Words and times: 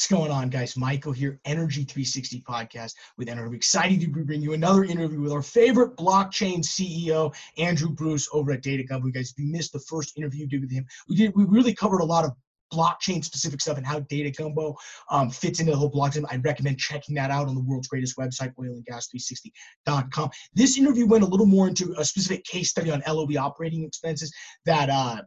What's 0.00 0.08
going 0.08 0.30
on, 0.30 0.48
guys? 0.48 0.78
Michael 0.78 1.12
here, 1.12 1.38
Energy 1.44 1.84
360 1.84 2.40
podcast 2.48 2.94
with 3.18 3.28
Energy. 3.28 3.54
Excited 3.54 4.00
to 4.00 4.08
bring 4.08 4.40
you 4.40 4.54
another 4.54 4.82
interview 4.82 5.20
with 5.20 5.30
our 5.30 5.42
favorite 5.42 5.94
blockchain 5.98 6.60
CEO, 6.60 7.34
Andrew 7.58 7.90
Bruce, 7.90 8.26
over 8.32 8.52
at 8.52 8.62
Data 8.62 8.82
Gumbo. 8.82 9.08
You 9.08 9.12
guys, 9.12 9.34
if 9.36 9.38
you 9.38 9.52
missed 9.52 9.74
the 9.74 9.78
first 9.80 10.16
interview 10.16 10.46
did 10.46 10.62
with 10.62 10.70
him, 10.70 10.86
we 11.06 11.16
did. 11.16 11.36
We 11.36 11.44
really 11.44 11.74
covered 11.74 11.98
a 11.98 12.04
lot 12.06 12.24
of 12.24 12.32
blockchain 12.72 13.22
specific 13.22 13.60
stuff 13.60 13.76
and 13.76 13.86
how 13.86 14.00
data 14.00 14.30
gumbo 14.30 14.74
um, 15.10 15.28
fits 15.28 15.60
into 15.60 15.72
the 15.72 15.76
whole 15.76 15.90
blockchain. 15.90 16.24
I 16.30 16.36
recommend 16.36 16.78
checking 16.78 17.14
that 17.16 17.30
out 17.30 17.48
on 17.48 17.54
the 17.54 17.60
world's 17.60 17.88
greatest 17.88 18.16
website, 18.16 18.54
oil 18.58 18.72
and 18.72 18.86
oilandgas360.com. 18.86 20.30
This 20.54 20.78
interview 20.78 21.06
went 21.06 21.24
a 21.24 21.26
little 21.26 21.44
more 21.44 21.68
into 21.68 21.94
a 21.98 22.06
specific 22.06 22.44
case 22.44 22.70
study 22.70 22.90
on 22.90 23.02
LOE 23.06 23.36
operating 23.38 23.84
expenses 23.84 24.32
that 24.64 24.88
uh, 24.88 25.20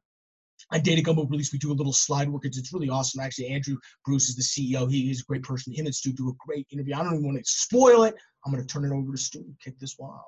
at 0.74 0.84
Data 0.84 1.02
Gumbo 1.02 1.26
release, 1.26 1.54
we 1.54 1.60
do 1.60 1.72
a 1.72 1.74
little 1.74 1.94
slide 1.94 2.28
work. 2.30 2.46
It's, 2.46 2.58
it's 2.58 2.74
really 2.74 2.90
awesome. 2.90 3.22
Actually, 3.22 3.50
Andrew 3.50 3.78
Bruce 4.06 4.30
is 4.30 4.36
the 4.36 4.42
CEO. 4.42 4.90
He, 4.90 5.06
he's 5.06 5.22
a 5.22 5.26
great 5.26 5.44
person. 5.44 5.72
Him 5.72 5.86
and 5.86 5.94
Stu 5.94 6.12
do 6.12 6.30
a 6.30 6.34
great 6.46 6.66
interview. 6.72 6.96
I 6.96 7.04
don't 7.04 7.14
even 7.14 7.26
want 7.26 7.38
to 7.38 7.44
spoil 7.46 8.04
it. 8.04 8.16
I'm 8.46 8.52
going 8.52 8.66
to 8.66 8.68
turn 8.68 8.84
it 8.84 8.92
over 8.92 9.12
to 9.12 9.18
Stu 9.18 9.40
and 9.40 9.56
kick 9.60 9.80
this 9.80 9.96
one 9.98 10.10
off. 10.10 10.26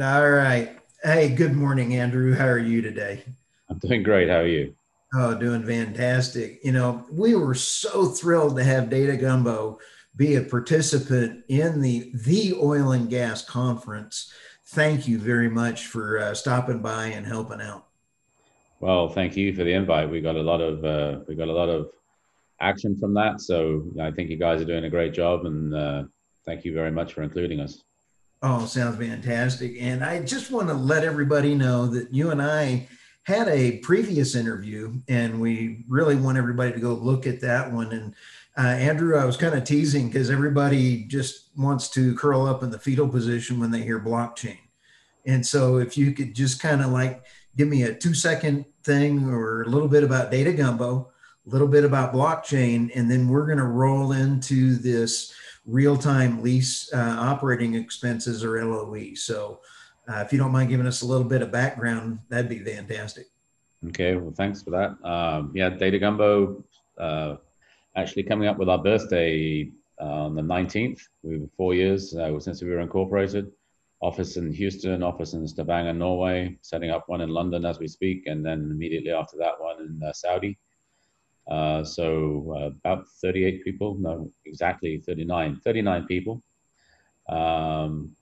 All 0.00 0.30
right. 0.30 0.78
Hey, 1.02 1.30
good 1.30 1.54
morning, 1.54 1.96
Andrew. 1.96 2.34
How 2.34 2.46
are 2.46 2.58
you 2.58 2.80
today? 2.80 3.24
I'm 3.68 3.78
doing 3.78 4.02
great. 4.02 4.28
How 4.28 4.36
are 4.36 4.46
you? 4.46 4.74
Oh, 5.14 5.34
doing 5.34 5.64
fantastic. 5.64 6.60
You 6.62 6.72
know, 6.72 7.06
we 7.10 7.34
were 7.34 7.54
so 7.54 8.06
thrilled 8.06 8.56
to 8.56 8.64
have 8.64 8.90
Data 8.90 9.16
Gumbo 9.16 9.78
be 10.16 10.36
a 10.36 10.42
participant 10.42 11.44
in 11.48 11.80
the 11.80 12.10
the 12.14 12.54
oil 12.54 12.92
and 12.92 13.08
gas 13.10 13.44
conference. 13.44 14.32
Thank 14.68 15.06
you 15.06 15.18
very 15.18 15.48
much 15.48 15.86
for 15.86 16.18
uh, 16.18 16.34
stopping 16.34 16.80
by 16.80 17.06
and 17.06 17.26
helping 17.26 17.60
out. 17.60 17.86
Well, 18.80 19.08
thank 19.08 19.36
you 19.36 19.54
for 19.54 19.64
the 19.64 19.72
invite. 19.72 20.10
We 20.10 20.20
got 20.20 20.36
a 20.36 20.42
lot 20.42 20.60
of 20.60 20.84
uh, 20.84 21.20
we 21.28 21.34
got 21.34 21.48
a 21.48 21.52
lot 21.52 21.68
of 21.68 21.90
action 22.60 22.96
from 22.96 23.14
that. 23.14 23.40
So 23.40 23.84
I 24.00 24.10
think 24.10 24.30
you 24.30 24.36
guys 24.36 24.60
are 24.60 24.66
doing 24.66 24.84
a 24.84 24.90
great 24.90 25.12
job, 25.12 25.44
and 25.46 25.74
uh, 25.74 26.04
thank 26.44 26.64
you 26.64 26.72
very 26.72 26.90
much 26.90 27.12
for 27.12 27.22
including 27.22 27.60
us. 27.60 27.82
Oh, 28.42 28.66
sounds 28.66 28.98
fantastic! 28.98 29.76
And 29.80 30.04
I 30.04 30.22
just 30.22 30.50
want 30.50 30.68
to 30.68 30.74
let 30.74 31.04
everybody 31.04 31.54
know 31.54 31.86
that 31.86 32.12
you 32.12 32.30
and 32.30 32.42
I 32.42 32.88
had 33.22 33.48
a 33.48 33.78
previous 33.78 34.34
interview, 34.34 34.94
and 35.08 35.40
we 35.40 35.84
really 35.88 36.16
want 36.16 36.38
everybody 36.38 36.72
to 36.72 36.78
go 36.80 36.94
look 36.94 37.26
at 37.26 37.40
that 37.40 37.72
one 37.72 37.92
and 37.92 38.14
uh, 38.58 38.62
Andrew, 38.62 39.16
I 39.16 39.24
was 39.24 39.36
kind 39.36 39.54
of 39.54 39.64
teasing 39.64 40.08
because 40.08 40.30
everybody 40.30 41.04
just 41.04 41.50
wants 41.56 41.90
to 41.90 42.14
curl 42.14 42.46
up 42.46 42.62
in 42.62 42.70
the 42.70 42.78
fetal 42.78 43.08
position 43.08 43.60
when 43.60 43.70
they 43.70 43.82
hear 43.82 44.00
blockchain. 44.00 44.58
And 45.26 45.44
so 45.44 45.76
if 45.76 45.98
you 45.98 46.12
could 46.12 46.34
just 46.34 46.60
kind 46.60 46.80
of 46.80 46.90
like 46.90 47.24
give 47.56 47.68
me 47.68 47.82
a 47.82 47.94
two 47.94 48.14
second 48.14 48.64
thing 48.84 49.28
or 49.28 49.62
a 49.62 49.68
little 49.68 49.88
bit 49.88 50.04
about 50.04 50.30
data 50.30 50.52
gumbo, 50.52 51.10
a 51.46 51.50
little 51.50 51.68
bit 51.68 51.84
about 51.84 52.14
blockchain, 52.14 52.90
and 52.94 53.10
then 53.10 53.28
we're 53.28 53.46
going 53.46 53.58
to 53.58 53.64
roll 53.64 54.12
into 54.12 54.76
this 54.76 55.34
real 55.66 55.96
time 55.96 56.42
lease 56.42 56.92
uh, 56.94 57.16
operating 57.18 57.74
expenses 57.74 58.44
or 58.44 58.64
LOE. 58.64 59.14
So 59.14 59.60
uh, 60.08 60.22
if 60.24 60.32
you 60.32 60.38
don't 60.38 60.52
mind 60.52 60.70
giving 60.70 60.86
us 60.86 61.02
a 61.02 61.06
little 61.06 61.26
bit 61.26 61.42
of 61.42 61.50
background, 61.50 62.20
that'd 62.28 62.48
be 62.48 62.60
fantastic. 62.60 63.26
Okay, 63.88 64.16
well, 64.16 64.32
thanks 64.32 64.62
for 64.62 64.70
that. 64.70 64.96
Um, 65.06 65.52
yeah, 65.54 65.68
Data 65.68 65.98
Gumbo 65.98 66.64
uh, 66.98 67.36
actually 67.96 68.22
coming 68.22 68.46
up 68.46 68.58
with 68.58 68.68
our 68.68 68.78
birthday 68.82 69.70
on 69.98 70.34
the 70.34 70.42
19th. 70.42 71.00
We 71.22 71.38
were 71.38 71.48
four 71.56 71.74
years 71.74 72.14
uh, 72.14 72.38
since 72.38 72.62
we 72.62 72.68
were 72.68 72.80
incorporated. 72.80 73.50
Office 74.00 74.36
in 74.36 74.52
Houston, 74.52 75.02
office 75.02 75.32
in 75.32 75.48
Stavanger, 75.48 75.94
Norway, 75.94 76.58
setting 76.60 76.90
up 76.90 77.08
one 77.08 77.22
in 77.22 77.30
London 77.30 77.64
as 77.64 77.78
we 77.78 77.88
speak, 77.88 78.26
and 78.26 78.44
then 78.44 78.70
immediately 78.70 79.10
after 79.10 79.38
that 79.38 79.58
one 79.58 79.80
in 79.80 80.02
uh, 80.06 80.12
Saudi. 80.12 80.58
Uh, 81.50 81.82
so 81.82 82.54
uh, 82.58 82.66
about 82.66 83.06
38 83.22 83.64
people, 83.64 83.96
no, 83.98 84.30
exactly 84.44 84.98
39, 84.98 85.60
39 85.64 86.06
people. 86.06 86.42
Um, 87.28 88.14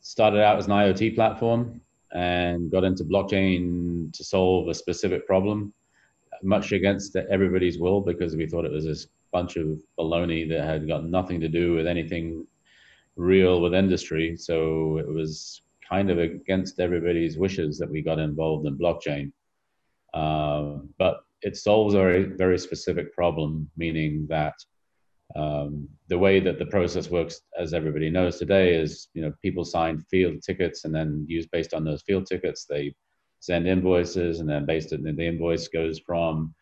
started 0.00 0.40
out 0.42 0.58
as 0.58 0.66
an 0.66 0.72
IoT 0.72 1.16
platform 1.16 1.80
and 2.12 2.70
got 2.70 2.84
into 2.84 3.04
blockchain 3.04 4.12
to 4.12 4.22
solve 4.22 4.68
a 4.68 4.74
specific 4.74 5.26
problem 5.26 5.74
much 6.44 6.72
against 6.72 7.16
everybody's 7.16 7.78
will 7.78 8.00
because 8.00 8.36
we 8.36 8.46
thought 8.46 8.64
it 8.64 8.72
was 8.72 8.84
this 8.84 9.08
bunch 9.32 9.56
of 9.56 9.80
baloney 9.98 10.48
that 10.48 10.64
had 10.64 10.86
got 10.86 11.04
nothing 11.04 11.40
to 11.40 11.48
do 11.48 11.74
with 11.74 11.86
anything 11.86 12.46
real 13.16 13.60
with 13.60 13.74
industry. 13.74 14.36
So 14.36 14.98
it 14.98 15.08
was 15.08 15.62
kind 15.88 16.10
of 16.10 16.18
against 16.18 16.80
everybody's 16.80 17.36
wishes 17.36 17.78
that 17.78 17.90
we 17.90 18.02
got 18.02 18.18
involved 18.18 18.66
in 18.66 18.78
blockchain. 18.78 19.32
Uh, 20.12 20.78
but 20.98 21.20
it 21.42 21.56
solves 21.56 21.94
a 21.94 21.98
very, 21.98 22.22
very 22.24 22.58
specific 22.58 23.12
problem, 23.12 23.68
meaning 23.76 24.26
that 24.28 24.54
um, 25.36 25.88
the 26.08 26.18
way 26.18 26.38
that 26.40 26.58
the 26.58 26.66
process 26.66 27.10
works, 27.10 27.40
as 27.58 27.74
everybody 27.74 28.10
knows 28.10 28.38
today, 28.38 28.74
is 28.74 29.08
you 29.14 29.22
know 29.22 29.32
people 29.42 29.64
sign 29.64 29.98
field 30.10 30.42
tickets 30.42 30.84
and 30.84 30.94
then 30.94 31.24
use 31.28 31.46
based 31.46 31.74
on 31.74 31.84
those 31.84 32.02
field 32.02 32.26
tickets, 32.26 32.66
they 32.66 32.94
send 33.44 33.68
invoices, 33.68 34.40
and 34.40 34.48
then 34.48 34.64
based 34.64 34.92
on 34.94 35.02
the 35.02 35.26
invoice 35.26 35.68
goes 35.68 35.98
from 35.98 36.54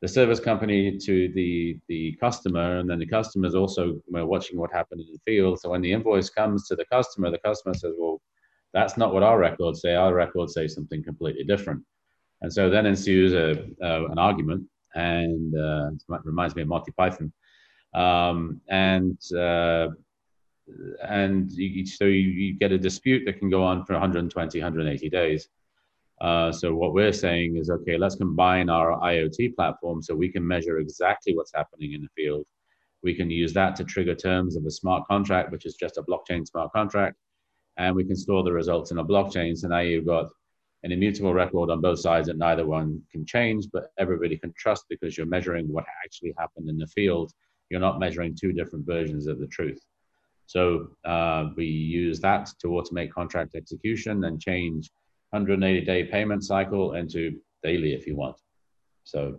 the 0.00 0.08
service 0.08 0.40
company 0.40 0.96
to 0.96 1.30
the 1.34 1.78
the 1.88 2.16
customer, 2.18 2.78
and 2.78 2.88
then 2.88 2.98
the 2.98 3.06
customer 3.18 3.46
is 3.46 3.54
also 3.54 4.00
watching 4.08 4.58
what 4.58 4.72
happened 4.72 5.02
in 5.02 5.12
the 5.12 5.30
field. 5.30 5.60
So 5.60 5.68
when 5.70 5.82
the 5.82 5.92
invoice 5.92 6.30
comes 6.30 6.66
to 6.68 6.76
the 6.76 6.86
customer, 6.86 7.30
the 7.30 7.44
customer 7.48 7.74
says, 7.74 7.94
"Well, 7.98 8.22
that's 8.72 8.96
not 8.96 9.12
what 9.12 9.22
our 9.22 9.38
records 9.38 9.82
say. 9.82 9.94
Our 9.94 10.14
records 10.14 10.54
say 10.54 10.68
something 10.68 11.04
completely 11.04 11.44
different." 11.44 11.82
And 12.40 12.50
so 12.52 12.70
then 12.70 12.86
ensues 12.86 13.32
a, 13.34 13.50
uh, 13.82 14.06
an 14.10 14.18
argument, 14.18 14.64
and 14.94 15.54
uh, 15.54 15.90
it 15.92 16.20
reminds 16.24 16.56
me 16.56 16.62
of 16.62 16.68
Monty 16.68 16.92
Python. 16.92 17.30
Um, 17.92 18.60
and 18.68 19.18
uh, 19.34 19.88
and 21.06 21.50
you, 21.52 21.84
so 21.86 22.04
you, 22.04 22.28
you, 22.44 22.58
get 22.58 22.72
a 22.72 22.78
dispute 22.78 23.24
that 23.26 23.38
can 23.38 23.50
go 23.50 23.62
on 23.62 23.84
for 23.84 23.92
120, 23.92 24.58
180 24.58 25.08
days. 25.10 25.48
Uh, 26.20 26.50
so 26.50 26.74
what 26.74 26.94
we're 26.94 27.12
saying 27.12 27.56
is, 27.56 27.68
okay, 27.68 27.98
let's 27.98 28.16
combine 28.16 28.70
our 28.70 28.98
IoT 29.00 29.54
platform 29.54 30.02
so 30.02 30.14
we 30.14 30.30
can 30.30 30.46
measure 30.46 30.78
exactly 30.78 31.36
what's 31.36 31.52
happening 31.54 31.92
in 31.92 32.02
the 32.02 32.08
field. 32.16 32.46
We 33.02 33.14
can 33.14 33.30
use 33.30 33.52
that 33.52 33.76
to 33.76 33.84
trigger 33.84 34.14
terms 34.14 34.56
of 34.56 34.64
a 34.64 34.70
smart 34.70 35.06
contract, 35.06 35.52
which 35.52 35.66
is 35.66 35.74
just 35.74 35.98
a 35.98 36.02
blockchain 36.02 36.46
smart 36.46 36.72
contract, 36.72 37.16
and 37.76 37.94
we 37.94 38.04
can 38.04 38.16
store 38.16 38.42
the 38.42 38.52
results 38.52 38.90
in 38.90 38.98
a 38.98 39.04
blockchain. 39.04 39.56
So 39.56 39.68
now 39.68 39.80
you've 39.80 40.06
got 40.06 40.28
an 40.82 40.92
immutable 40.92 41.34
record 41.34 41.70
on 41.70 41.80
both 41.80 42.00
sides 42.00 42.28
that 42.28 42.38
neither 42.38 42.64
one 42.64 43.02
can 43.12 43.26
change, 43.26 43.66
but 43.72 43.90
everybody 43.98 44.38
can 44.38 44.54
trust 44.56 44.86
because 44.88 45.16
you're 45.16 45.26
measuring 45.26 45.68
what 45.68 45.84
actually 46.04 46.34
happened 46.38 46.70
in 46.70 46.78
the 46.78 46.86
field. 46.86 47.32
You're 47.70 47.80
not 47.80 47.98
measuring 47.98 48.34
two 48.34 48.52
different 48.52 48.86
versions 48.86 49.26
of 49.26 49.38
the 49.38 49.48
truth. 49.48 49.80
So 50.46 50.90
uh, 51.04 51.50
we 51.56 51.66
use 51.66 52.20
that 52.20 52.50
to 52.60 52.68
automate 52.68 53.10
contract 53.10 53.56
execution 53.56 54.24
and 54.24 54.40
change 54.40 54.90
180 55.30 55.84
day 55.84 56.04
payment 56.04 56.44
cycle 56.44 56.94
into 56.94 57.38
daily 57.62 57.92
if 57.94 58.06
you 58.06 58.16
want. 58.16 58.36
So, 59.04 59.38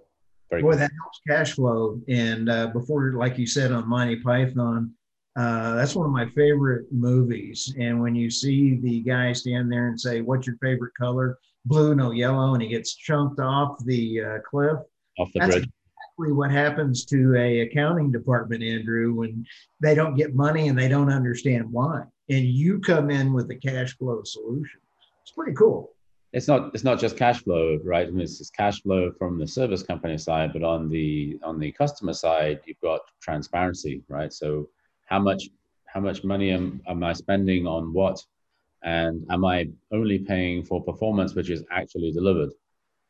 very 0.49 0.61
boy, 0.61 0.71
good. 0.71 0.81
that 0.81 0.91
helps 1.01 1.21
cash 1.27 1.53
flow. 1.53 1.99
And 2.07 2.49
uh, 2.49 2.67
before, 2.67 3.13
like 3.13 3.37
you 3.37 3.47
said 3.47 3.71
on 3.71 3.87
Monty 3.87 4.17
Python, 4.17 4.93
uh, 5.37 5.75
that's 5.75 5.95
one 5.95 6.05
of 6.05 6.11
my 6.11 6.27
favorite 6.29 6.87
movies. 6.91 7.73
And 7.79 8.01
when 8.01 8.15
you 8.15 8.29
see 8.29 8.75
the 8.75 9.01
guy 9.01 9.33
stand 9.33 9.71
there 9.71 9.87
and 9.87 9.99
say, 9.99 10.21
"What's 10.21 10.47
your 10.47 10.57
favorite 10.61 10.93
color?" 10.99 11.37
Blue, 11.65 11.95
no 11.95 12.11
yellow, 12.11 12.53
and 12.53 12.63
he 12.63 12.69
gets 12.69 12.95
chunked 12.95 13.39
off 13.39 13.77
the 13.85 14.21
uh, 14.21 14.37
cliff. 14.49 14.79
Off 15.19 15.31
the 15.33 15.39
that's 15.39 15.55
bridge. 15.55 15.69
Exactly 16.17 16.31
what 16.33 16.49
happens 16.49 17.05
to 17.05 17.35
a 17.35 17.61
accounting 17.61 18.11
department, 18.11 18.63
Andrew, 18.63 19.13
when 19.13 19.45
they 19.79 19.93
don't 19.93 20.15
get 20.15 20.33
money 20.33 20.69
and 20.69 20.79
they 20.79 20.87
don't 20.87 21.11
understand 21.11 21.71
why. 21.71 22.03
And 22.29 22.45
you 22.45 22.79
come 22.79 23.09
in 23.09 23.33
with 23.33 23.51
a 23.51 23.55
cash 23.55 23.95
flow 23.97 24.23
solution 24.23 24.79
pretty 25.37 25.53
cool. 25.53 25.93
It's 26.33 26.47
not 26.47 26.71
it's 26.73 26.83
not 26.83 26.99
just 26.99 27.15
cash 27.15 27.41
flow, 27.43 27.79
right? 27.83 28.07
I 28.07 28.11
mean, 28.11 28.21
it's, 28.21 28.49
cash 28.49 28.81
flow 28.81 29.11
from 29.17 29.39
the 29.39 29.47
service 29.47 29.83
company 29.83 30.17
side, 30.17 30.51
but 30.51 30.63
on 30.63 30.89
the 30.89 31.39
on 31.43 31.57
the 31.59 31.71
customer 31.71 32.13
side, 32.13 32.59
you've 32.65 32.81
got 32.81 33.01
transparency, 33.21 34.03
right? 34.09 34.33
So 34.33 34.67
how 35.05 35.19
much 35.19 35.43
how 35.85 36.01
much 36.01 36.23
money 36.23 36.51
am, 36.51 36.81
am 36.87 37.03
I 37.03 37.13
spending 37.13 37.65
on 37.65 37.93
what, 37.93 38.19
and 38.83 39.25
am 39.29 39.45
I 39.45 39.69
only 39.93 40.19
paying 40.19 40.65
for 40.65 40.83
performance 40.83 41.33
which 41.33 41.49
is 41.49 41.63
actually 41.71 42.11
delivered? 42.11 42.51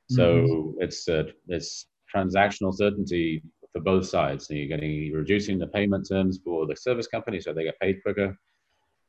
So 0.10 0.25
mm-hmm. 0.36 0.84
it's 0.84 1.10
uh, 1.10 1.24
it's 1.48 1.88
transactional 2.13 2.74
certainty 2.74 3.42
for 3.74 3.81
both 3.81 4.06
sides. 4.06 4.48
So 4.48 4.54
you're 4.54 4.68
getting 4.68 4.92
you're 4.92 5.19
reducing 5.19 5.57
the 5.57 5.68
payment 5.68 6.07
terms 6.07 6.40
for 6.44 6.68
the 6.68 6.75
service 6.75 7.07
company, 7.07 7.42
so 7.42 7.51
they 7.51 7.63
get 7.63 7.80
paid 7.80 8.04
quicker 8.04 8.38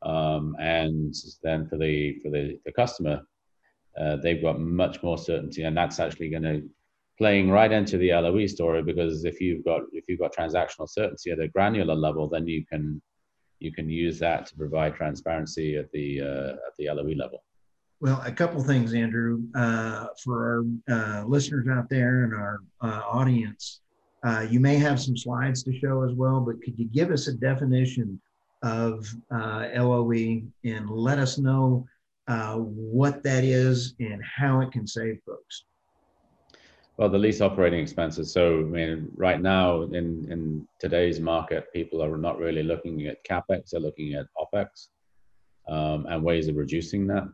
um, 0.03 0.57
and 0.61 1.15
then 1.43 1.67
for 1.69 1.77
the 1.77 2.19
for 2.21 2.31
the, 2.31 2.59
the 2.65 2.73
customer, 2.73 3.23
uh, 3.99 4.17
they've 4.17 4.43
got 4.43 4.61
much 4.61 5.03
more 5.03 5.19
certainty, 5.19 5.63
and 5.63 5.77
that's 5.77 5.99
actually 5.99 6.31
going 6.31 6.43
to 6.43 6.63
playing 7.19 7.51
right 7.51 7.73
into 7.73 7.99
the 7.99 8.13
LOE 8.13 8.47
story 8.47 8.81
because 8.83 9.25
if 9.25 9.41
you've 9.41 9.65
got 9.65 9.83
if 9.93 10.05
you've 10.09 10.21
got 10.21 10.35
transactional 10.35 10.89
certainty 10.89 11.31
at 11.33 11.41
a 11.41 11.49
granular 11.49 11.97
level, 11.97 12.29
then 12.29 12.47
you 12.47 12.65
can 12.65 13.03
you 13.59 13.73
can 13.73 13.91
use 13.91 14.19
that 14.21 14.47
to 14.47 14.57
provide 14.57 14.95
transparency 14.95 15.77
at 15.77 15.91
the 15.93 16.21
uh, 16.21 16.53
at 16.53 16.77
the 16.79 16.89
LOE 16.89 17.15
level. 17.17 17.43
Well, 18.01 18.23
a 18.25 18.31
couple 18.31 18.63
things, 18.63 18.95
Andrew, 18.95 19.43
uh, 19.57 20.07
for 20.23 20.65
our 20.89 20.95
uh, 20.97 21.25
listeners 21.25 21.67
out 21.69 21.91
there 21.91 22.23
and 22.23 22.33
our 22.33 22.61
uh, 22.81 23.03
audience. 23.05 23.81
Uh, 24.25 24.47
you 24.49 24.61
may 24.61 24.77
have 24.77 25.01
some 25.01 25.17
slides 25.17 25.63
to 25.65 25.77
show 25.79 26.03
as 26.03 26.13
well, 26.13 26.41
but 26.41 26.61
could 26.63 26.79
you 26.79 26.87
give 26.87 27.11
us 27.11 27.27
a 27.27 27.33
definition 27.33 28.21
of 28.63 29.09
uh, 29.31 29.69
LOE 29.75 30.43
and 30.65 30.91
let 30.91 31.19
us 31.19 31.39
know 31.39 31.87
uh, 32.27 32.57
what 32.57 33.23
that 33.23 33.45
is 33.45 33.95
and 34.01 34.23
how 34.25 34.61
it 34.61 34.73
can 34.73 34.87
save 34.87 35.21
folks? 35.25 35.65
Well, 36.99 37.09
the 37.09 37.19
lease 37.19 37.41
operating 37.41 37.81
expenses. 37.81 38.33
So, 38.33 38.59
I 38.59 38.63
mean, 38.63 39.09
right 39.15 39.41
now 39.41 39.83
in, 39.83 40.27
in 40.31 40.67
today's 40.81 41.21
market, 41.21 41.73
people 41.73 42.03
are 42.03 42.17
not 42.17 42.39
really 42.39 42.65
looking 42.65 43.07
at 43.07 43.25
capex; 43.25 43.71
they're 43.71 43.81
looking 43.81 44.15
at 44.15 44.27
opex 44.37 44.89
um, 45.69 46.07
and 46.09 46.25
ways 46.25 46.49
of 46.49 46.57
reducing 46.57 47.07
that. 47.07 47.29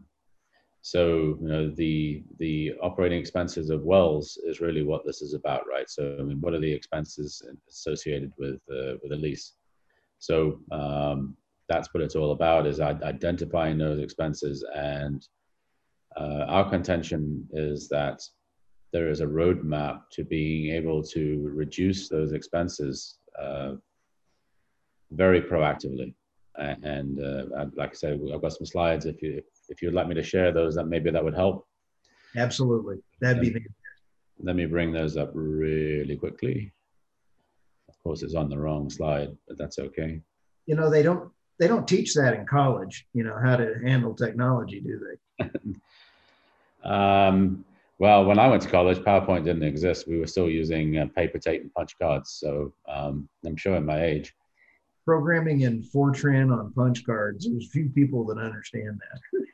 So, 0.83 1.39
you 1.41 1.49
know, 1.49 1.71
the 1.71 2.23
the 2.39 2.75
operating 2.83 3.19
expenses 3.19 3.71
of 3.71 3.85
wells 3.85 4.39
is 4.45 4.61
really 4.61 4.83
what 4.83 5.07
this 5.07 5.23
is 5.23 5.33
about, 5.33 5.63
right? 5.67 5.89
So, 5.89 6.15
I 6.21 6.23
mean, 6.23 6.43
what 6.43 6.53
are 6.53 6.61
the 6.61 6.71
expenses 6.71 7.43
associated 7.71 8.35
with 8.37 8.61
uh, 8.71 8.99
with 9.03 9.13
a 9.13 9.17
lease? 9.17 9.55
So, 10.25 10.61
um, 10.73 11.37
that's 11.69 11.93
what 11.93 12.03
it's 12.03 12.17
all 12.17 12.33
about: 12.33 12.67
is 12.67 12.81
identifying 12.81 13.77
those 13.79 14.01
expenses. 14.01 14.65
And 14.75 15.27
uh, 16.17 16.45
our 16.49 16.69
contention 16.69 17.47
is 17.53 17.89
that 17.89 18.21
there 18.93 19.09
is 19.09 19.21
a 19.21 19.27
roadmap 19.27 20.03
to 20.13 20.25
being 20.25 20.75
able 20.75 21.03
to 21.03 21.51
reduce 21.55 22.09
those 22.09 22.33
expenses 22.33 23.19
uh, 23.43 23.73
very 25.11 25.43
proactively. 25.43 26.15
And 26.57 27.21
uh, 27.21 27.67
like 27.77 27.91
I 27.91 27.95
said, 27.95 28.21
I've 28.33 28.41
got 28.41 28.53
some 28.53 28.67
slides. 28.67 29.07
If 29.07 29.21
you 29.21 29.43
if 29.69 29.83
you'd 29.83 29.95
like 29.95 30.07
me 30.07 30.15
to 30.15 30.23
share 30.23 30.53
those, 30.53 30.75
that 30.77 30.87
maybe 30.87 31.11
that 31.11 31.25
would 31.25 31.35
help. 31.35 31.67
Absolutely, 32.37 32.97
that'd 33.21 33.43
be. 33.43 33.67
Let 34.41 34.57
me 34.57 34.67
bring 34.67 34.93
those 34.93 35.17
up 35.17 35.31
really 35.35 36.17
quickly. 36.17 36.73
Course, 38.05 38.23
it's 38.23 38.35
on 38.35 38.51
the 38.51 38.59
wrong 38.59 38.91
slide, 38.91 39.35
but 39.49 39.57
that's 39.57 39.79
okay. 39.79 40.21
You 40.67 40.77
know, 40.77 40.91
they 40.91 41.03
don't 41.03 41.31
they 41.59 41.67
don't 41.67 41.89
teach 41.89 42.13
that 42.15 42.35
in 42.35 42.45
college. 42.45 43.07
You 43.15 43.25
know 43.25 43.39
how 43.43 43.57
to 43.57 43.77
handle 43.83 44.15
technology, 44.15 44.81
do 44.81 45.01
they? 45.39 45.49
um, 46.89 47.65
well, 47.99 48.27
when 48.27 48.39
I 48.39 48.47
went 48.49 48.63
to 48.63 48.69
college, 48.69 48.99
PowerPoint 48.99 49.45
didn't 49.45 49.63
exist. 49.63 50.07
We 50.07 50.19
were 50.19 50.27
still 50.27 50.51
using 50.51 50.99
uh, 50.99 51.07
paper 51.17 51.39
tape 51.39 51.63
and 51.63 51.73
punch 51.73 51.97
cards. 51.99 52.33
So 52.33 52.75
um, 52.87 53.27
I'm 53.47 53.57
showing 53.57 53.87
my 53.87 54.05
age. 54.05 54.35
Programming 55.07 55.63
in 55.63 55.83
Fortran 55.83 56.53
on 56.53 56.75
punch 56.75 57.07
cards. 57.07 57.49
There's 57.49 57.71
few 57.71 57.89
people 57.89 58.27
that 58.27 58.39
understand 58.39 59.01
that. 59.01 59.47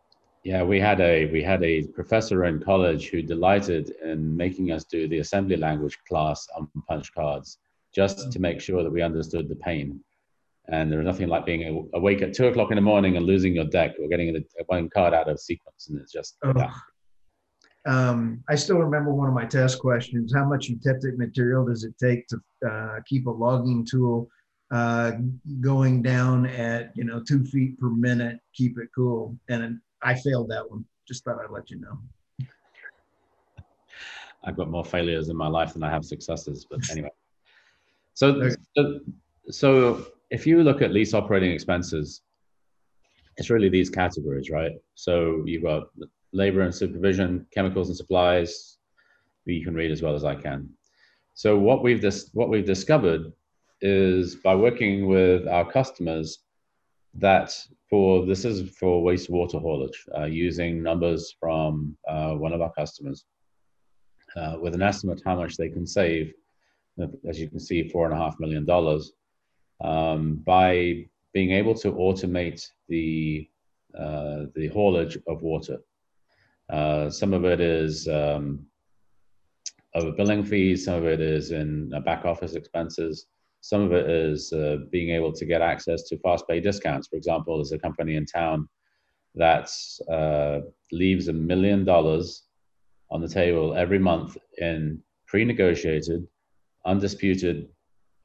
yeah, 0.44 0.62
we 0.62 0.80
had 0.80 1.00
a 1.02 1.26
we 1.26 1.42
had 1.42 1.62
a 1.62 1.82
professor 1.88 2.46
in 2.46 2.60
college 2.60 3.08
who 3.08 3.20
delighted 3.20 3.90
in 4.02 4.34
making 4.34 4.72
us 4.72 4.84
do 4.84 5.08
the 5.08 5.18
assembly 5.18 5.56
language 5.56 5.98
class 6.08 6.48
on 6.56 6.68
punch 6.88 7.12
cards, 7.12 7.58
just 7.98 8.32
to 8.32 8.38
make 8.38 8.60
sure 8.60 8.82
that 8.82 8.90
we 8.90 9.02
understood 9.02 9.48
the 9.48 9.56
pain. 9.56 10.00
And 10.70 10.90
there 10.90 10.98
was 10.98 11.06
nothing 11.06 11.28
like 11.28 11.46
being 11.46 11.88
awake 11.94 12.22
at 12.22 12.34
two 12.34 12.46
o'clock 12.46 12.70
in 12.70 12.76
the 12.76 12.82
morning 12.92 13.16
and 13.16 13.26
losing 13.26 13.54
your 13.54 13.64
deck 13.64 13.92
or 14.00 14.08
getting 14.08 14.36
a, 14.36 14.40
one 14.66 14.88
card 14.90 15.14
out 15.14 15.28
of 15.28 15.40
sequence, 15.40 15.88
and 15.88 15.98
it's 16.00 16.12
just. 16.12 16.36
Oh. 16.44 16.52
Yeah 16.56 16.72
um, 17.88 18.44
I 18.48 18.54
still 18.54 18.78
remember 18.78 19.12
one 19.12 19.28
of 19.28 19.34
my 19.34 19.46
test 19.46 19.78
questions. 19.78 20.32
How 20.34 20.44
much 20.44 20.68
eutectic 20.68 21.16
material 21.16 21.64
does 21.64 21.84
it 21.84 21.94
take 21.98 22.26
to 22.28 22.38
uh, 22.68 23.00
keep 23.06 23.26
a 23.26 23.30
logging 23.30 23.86
tool 23.88 24.28
uh, 24.70 25.12
going 25.60 26.02
down 26.02 26.46
at 26.46 26.90
you 26.94 27.04
know 27.04 27.22
two 27.22 27.44
feet 27.44 27.78
per 27.78 27.88
minute, 27.88 28.40
keep 28.54 28.78
it 28.78 28.88
cool? 28.94 29.38
And 29.48 29.80
I 30.02 30.14
failed 30.14 30.50
that 30.50 30.70
one. 30.70 30.84
Just 31.06 31.24
thought 31.24 31.38
I'd 31.42 31.50
let 31.50 31.70
you 31.70 31.80
know. 31.80 31.98
I've 34.44 34.56
got 34.56 34.70
more 34.70 34.84
failures 34.84 35.30
in 35.30 35.36
my 35.36 35.48
life 35.48 35.72
than 35.72 35.82
I 35.82 35.90
have 35.90 36.04
successes, 36.04 36.66
but 36.68 36.80
anyway. 36.90 37.10
So, 38.18 38.50
so, 38.76 38.98
so 39.48 40.06
if 40.30 40.44
you 40.44 40.64
look 40.64 40.82
at 40.82 40.90
lease 40.90 41.14
operating 41.14 41.52
expenses, 41.52 42.22
it's 43.36 43.48
really 43.48 43.68
these 43.68 43.90
categories, 43.90 44.50
right? 44.50 44.72
So 44.96 45.44
you've 45.46 45.62
got 45.62 45.84
labor 46.32 46.62
and 46.62 46.74
supervision, 46.74 47.46
chemicals 47.54 47.86
and 47.86 47.96
supplies. 47.96 48.78
You 49.44 49.62
can 49.64 49.72
read 49.72 49.92
as 49.92 50.02
well 50.02 50.16
as 50.16 50.24
I 50.24 50.34
can. 50.34 50.68
So 51.34 51.56
what 51.56 51.84
we've 51.84 52.00
dis- 52.00 52.30
what 52.32 52.48
we've 52.48 52.64
discovered 52.64 53.32
is 53.82 54.34
by 54.34 54.56
working 54.56 55.06
with 55.06 55.46
our 55.46 55.70
customers 55.70 56.40
that 57.14 57.56
for 57.88 58.26
this 58.26 58.44
is 58.44 58.68
for 58.70 59.00
wastewater 59.00 59.60
haulage 59.60 60.04
uh, 60.18 60.24
using 60.24 60.82
numbers 60.82 61.36
from 61.38 61.96
uh, 62.08 62.32
one 62.32 62.52
of 62.52 62.62
our 62.62 62.72
customers 62.72 63.26
uh, 64.36 64.56
with 64.60 64.74
an 64.74 64.82
estimate 64.82 65.22
how 65.24 65.36
much 65.36 65.56
they 65.56 65.68
can 65.68 65.86
save 65.86 66.34
as 67.28 67.38
you 67.40 67.48
can 67.48 67.60
see 67.60 67.88
four 67.88 68.06
and 68.06 68.14
a 68.14 68.18
half 68.18 68.38
million 68.38 68.64
dollars 68.64 69.12
um, 69.82 70.36
by 70.44 71.04
being 71.32 71.52
able 71.52 71.74
to 71.74 71.92
automate 71.92 72.66
the 72.88 73.48
uh, 73.98 74.44
the 74.54 74.68
haulage 74.68 75.18
of 75.26 75.42
water 75.42 75.78
uh, 76.70 77.08
some 77.08 77.32
of 77.32 77.44
it 77.44 77.60
is 77.60 78.06
um, 78.08 78.66
over 79.94 80.12
billing 80.12 80.44
fees, 80.44 80.84
some 80.84 80.94
of 80.94 81.06
it 81.06 81.20
is 81.20 81.50
in 81.50 81.90
uh, 81.94 82.00
back 82.00 82.24
office 82.24 82.54
expenses, 82.54 83.26
some 83.60 83.80
of 83.82 83.92
it 83.92 84.08
is 84.08 84.52
uh, 84.52 84.78
being 84.90 85.10
able 85.10 85.32
to 85.32 85.44
get 85.44 85.62
access 85.62 86.02
to 86.04 86.18
fast 86.18 86.46
pay 86.46 86.60
discounts. 86.60 87.08
For 87.08 87.16
example, 87.16 87.56
there's 87.56 87.72
a 87.72 87.78
company 87.78 88.16
in 88.16 88.26
town 88.26 88.68
that 89.34 89.70
uh, 90.10 90.60
leaves 90.92 91.28
a 91.28 91.32
million 91.32 91.84
dollars 91.84 92.44
on 93.10 93.20
the 93.20 93.28
table 93.28 93.74
every 93.74 93.98
month 93.98 94.36
in 94.58 95.02
pre 95.26 95.44
negotiated, 95.44 96.26
undisputed 96.88 97.68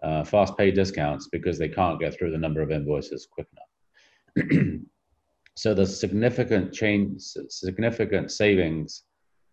uh, 0.02 0.24
fast 0.24 0.58
pay 0.58 0.72
discounts 0.72 1.30
because 1.32 1.58
they 1.58 1.70
can't 1.70 2.00
get 2.00 2.14
through 2.14 2.32
the 2.32 2.38
number 2.38 2.62
of 2.62 2.72
invoices 2.72 3.28
quick 3.32 3.48
enough. 3.54 4.80
So 5.56 5.74
there's 5.74 6.00
significant 6.00 6.74
change, 6.74 7.22
significant 7.22 8.32
savings 8.32 9.04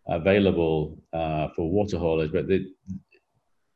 available 0.09 0.99
uh, 1.13 1.49
for 1.55 1.71
water 1.71 1.99
haulage, 1.99 2.33
but 2.33 2.49
the 2.49 2.73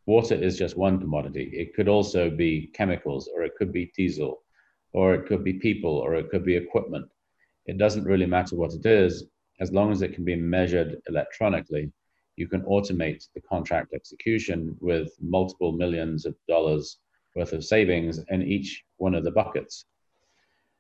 water 0.07 0.35
is 0.35 0.59
just 0.59 0.77
one 0.77 0.99
commodity. 0.99 1.51
It 1.53 1.75
could 1.75 1.89
also 1.89 2.31
be 2.31 2.71
chemicals, 2.75 3.29
or 3.35 3.43
it 3.43 3.53
could 3.59 3.73
be 3.73 3.93
diesel, 3.95 4.43
or 4.93 5.15
it 5.15 5.27
could 5.27 5.45
be 5.45 5.55
people, 5.55 5.99
or 5.99 6.15
it 6.15 6.31
could 6.31 6.45
be 6.45 6.57
equipment. 6.57 7.07
It 7.67 7.77
doesn't 7.77 8.05
really 8.05 8.27
matter 8.27 8.57
what 8.57 8.73
it 8.73 8.87
is, 8.87 9.25
as 9.61 9.73
long 9.73 9.93
as 9.93 10.01
it 10.01 10.15
can 10.15 10.25
be 10.25 10.37
measured 10.37 10.97
electronically. 11.09 11.93
You 12.37 12.49
can 12.49 12.63
automate 12.63 13.29
the 13.35 13.41
contract 13.41 13.93
execution 13.95 14.77
with 14.81 15.13
multiple 15.21 15.73
millions 15.73 16.27
of 16.27 16.35
dollars 16.49 16.99
worth 17.37 17.53
of 17.53 17.65
savings 17.65 18.21
in 18.29 18.43
each 18.43 18.85
one 18.97 19.15
of 19.15 19.25
the 19.25 19.31
buckets. 19.31 19.87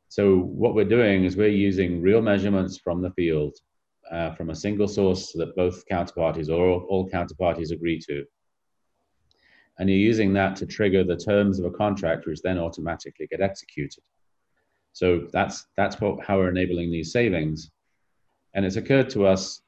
So 0.08 0.38
what 0.38 0.74
we're 0.74 0.84
doing 0.84 1.24
is 1.24 1.36
we're 1.36 1.48
using 1.48 2.00
real 2.00 2.22
measurements 2.22 2.78
from 2.78 3.02
the 3.02 3.10
field 3.10 3.56
uh, 4.10 4.32
from 4.34 4.50
a 4.50 4.54
single 4.54 4.86
source 4.86 5.32
that 5.32 5.56
both 5.56 5.84
counterparties 5.90 6.48
or 6.48 6.68
all, 6.68 6.86
all 6.88 7.08
counterparties 7.08 7.72
agree 7.72 7.98
to. 8.00 8.24
And 9.78 9.88
you're 9.88 9.98
using 9.98 10.32
that 10.34 10.54
to 10.56 10.66
trigger 10.66 11.02
the 11.02 11.16
terms 11.16 11.58
of 11.58 11.64
a 11.64 11.70
contract, 11.70 12.26
which 12.26 12.42
then 12.42 12.58
automatically 12.58 13.26
get 13.26 13.40
executed. 13.40 14.04
So 14.92 15.26
that's 15.32 15.66
that's 15.76 16.00
what 16.00 16.24
how 16.24 16.38
we're 16.38 16.50
enabling 16.50 16.92
these 16.92 17.10
savings. 17.10 17.70
And 18.54 18.64
it's 18.64 18.76
occurred 18.76 19.10
to 19.10 19.26
us 19.26 19.62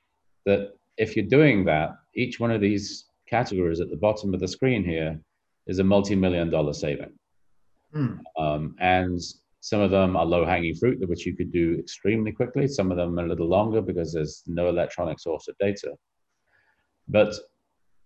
that 0.45 0.75
if 0.99 1.17
you're 1.17 1.27
doing 1.27 1.65
that, 1.65 1.91
each 2.15 2.41
one 2.41 2.51
of 2.51 2.61
these 2.61 3.07
categories 3.29 3.81
at 3.81 3.91
the 3.91 3.97
bottom 3.97 4.33
of 4.33 4.41
the 4.41 4.49
screen 4.49 4.85
here 4.85 5.21
is 5.67 5.79
a 5.79 5.85
multi-million 5.85 6.51
dollar 6.51 6.73
saving. 6.73 7.13
Mm. 7.95 8.21
Um, 8.39 8.77
and 8.81 9.21
some 9.61 9.81
of 9.81 9.91
them 9.91 10.17
are 10.17 10.25
low 10.25 10.45
hanging 10.45 10.75
fruit, 10.75 11.07
which 11.09 11.27
you 11.27 11.37
could 11.37 11.53
do 11.53 11.77
extremely 11.79 12.33
quickly. 12.33 12.69
Some 12.69 12.91
of 12.91 12.97
them 12.97 13.19
are 13.19 13.25
a 13.25 13.29
little 13.29 13.49
longer 13.49 13.81
because 13.81 14.13
there's 14.13 14.43
no 14.47 14.69
electronic 14.69 15.19
source 15.19 15.49
of 15.49 15.59
data. 15.59 15.93
But 17.09 17.35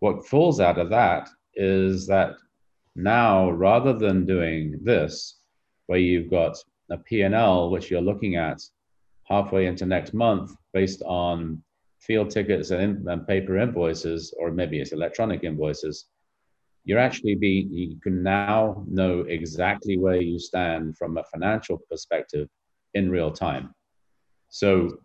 what 0.01 0.27
falls 0.27 0.61
out 0.61 0.79
of 0.79 0.91
that 0.91 1.29
is 1.55 2.07
that 2.07 2.35
now, 2.97 3.51
rather 3.51 3.93
than 3.93 4.27
doing 4.27 4.79
this, 4.83 5.41
where 5.87 5.99
you've 5.99 6.31
got 6.31 6.57
a 6.91 6.97
P&L, 6.97 7.71
which 7.71 7.91
you're 7.91 8.01
looking 8.01 8.37
at 8.37 8.59
halfway 9.25 9.67
into 9.67 9.87
next 9.87 10.13
month 10.13 10.53
based 10.73 11.03
on 11.03 11.63
field 12.01 12.31
tickets 12.31 12.71
and, 12.71 13.07
and 13.09 13.27
paper 13.27 13.59
invoices, 13.59 14.35
or 14.39 14.51
maybe 14.51 14.81
it's 14.81 14.93
electronic 14.93 15.45
invoices, 15.45 16.07
you're 16.85 16.99
actually 16.99 17.35
be 17.35 17.69
you 17.71 18.01
can 18.03 18.23
now 18.23 18.85
know 18.89 19.21
exactly 19.21 19.99
where 19.99 20.21
you 20.21 20.39
stand 20.39 20.97
from 20.97 21.19
a 21.19 21.25
financial 21.25 21.79
perspective 21.91 22.49
in 22.95 23.11
real 23.11 23.31
time. 23.31 23.75
So 24.49 24.99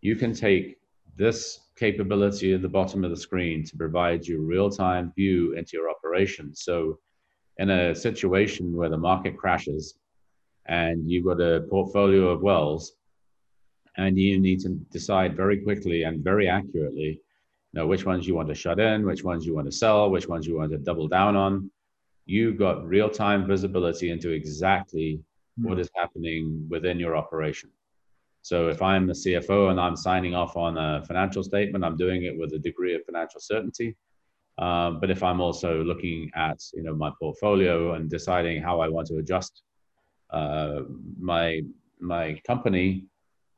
you 0.00 0.14
can 0.16 0.32
take 0.34 0.76
this 1.16 1.60
capability 1.76 2.54
at 2.54 2.62
the 2.62 2.68
bottom 2.68 3.04
of 3.04 3.10
the 3.10 3.16
screen 3.16 3.64
to 3.64 3.76
provide 3.76 4.26
you 4.26 4.40
real-time 4.40 5.12
view 5.16 5.54
into 5.54 5.70
your 5.74 5.90
operation. 5.90 6.54
So 6.54 6.98
in 7.58 7.70
a 7.70 7.94
situation 7.94 8.76
where 8.76 8.88
the 8.88 8.96
market 8.96 9.36
crashes 9.36 9.94
and 10.66 11.10
you've 11.10 11.24
got 11.24 11.40
a 11.40 11.62
portfolio 11.68 12.28
of 12.28 12.42
wells 12.42 12.92
and 13.96 14.18
you 14.18 14.38
need 14.38 14.60
to 14.60 14.70
decide 14.90 15.36
very 15.36 15.58
quickly 15.62 16.04
and 16.04 16.24
very 16.24 16.48
accurately 16.48 17.20
you 17.72 17.80
know 17.80 17.86
which 17.86 18.04
ones 18.04 18.26
you 18.26 18.34
want 18.34 18.48
to 18.48 18.54
shut 18.54 18.80
in 18.80 19.06
which 19.06 19.24
ones 19.24 19.46
you 19.46 19.54
want 19.54 19.66
to 19.66 19.72
sell 19.72 20.10
which 20.10 20.28
ones 20.28 20.46
you 20.46 20.56
want 20.56 20.70
to 20.72 20.78
double 20.78 21.08
down 21.08 21.36
on. 21.36 21.70
You've 22.24 22.56
got 22.56 22.86
real-time 22.86 23.48
visibility 23.48 24.10
into 24.10 24.30
exactly 24.30 25.20
mm-hmm. 25.58 25.68
what 25.68 25.80
is 25.80 25.90
happening 25.96 26.66
within 26.70 27.00
your 27.00 27.16
operation. 27.16 27.70
So 28.42 28.68
if 28.68 28.82
i'm 28.82 29.06
the 29.06 29.12
cfo 29.12 29.70
and 29.70 29.80
i'm 29.80 29.96
signing 29.96 30.34
off 30.34 30.56
on 30.56 30.76
a 30.76 31.04
financial 31.04 31.42
statement 31.42 31.84
i'm 31.84 31.96
doing 31.96 32.24
it 32.24 32.36
with 32.38 32.52
a 32.54 32.58
degree 32.58 32.94
of 32.94 33.04
financial 33.04 33.40
certainty. 33.40 33.96
Um, 34.58 35.00
but 35.00 35.10
if 35.10 35.22
i'm 35.22 35.40
also 35.40 35.82
looking 35.82 36.30
at 36.34 36.58
you 36.74 36.82
know 36.82 36.94
my 36.94 37.10
portfolio 37.20 37.94
and 37.94 38.10
deciding 38.10 38.62
how 38.62 38.80
i 38.80 38.88
want 38.88 39.06
to 39.08 39.18
adjust 39.18 39.62
uh, 40.30 40.80
my 41.18 41.62
my 42.00 42.40
company 42.46 43.06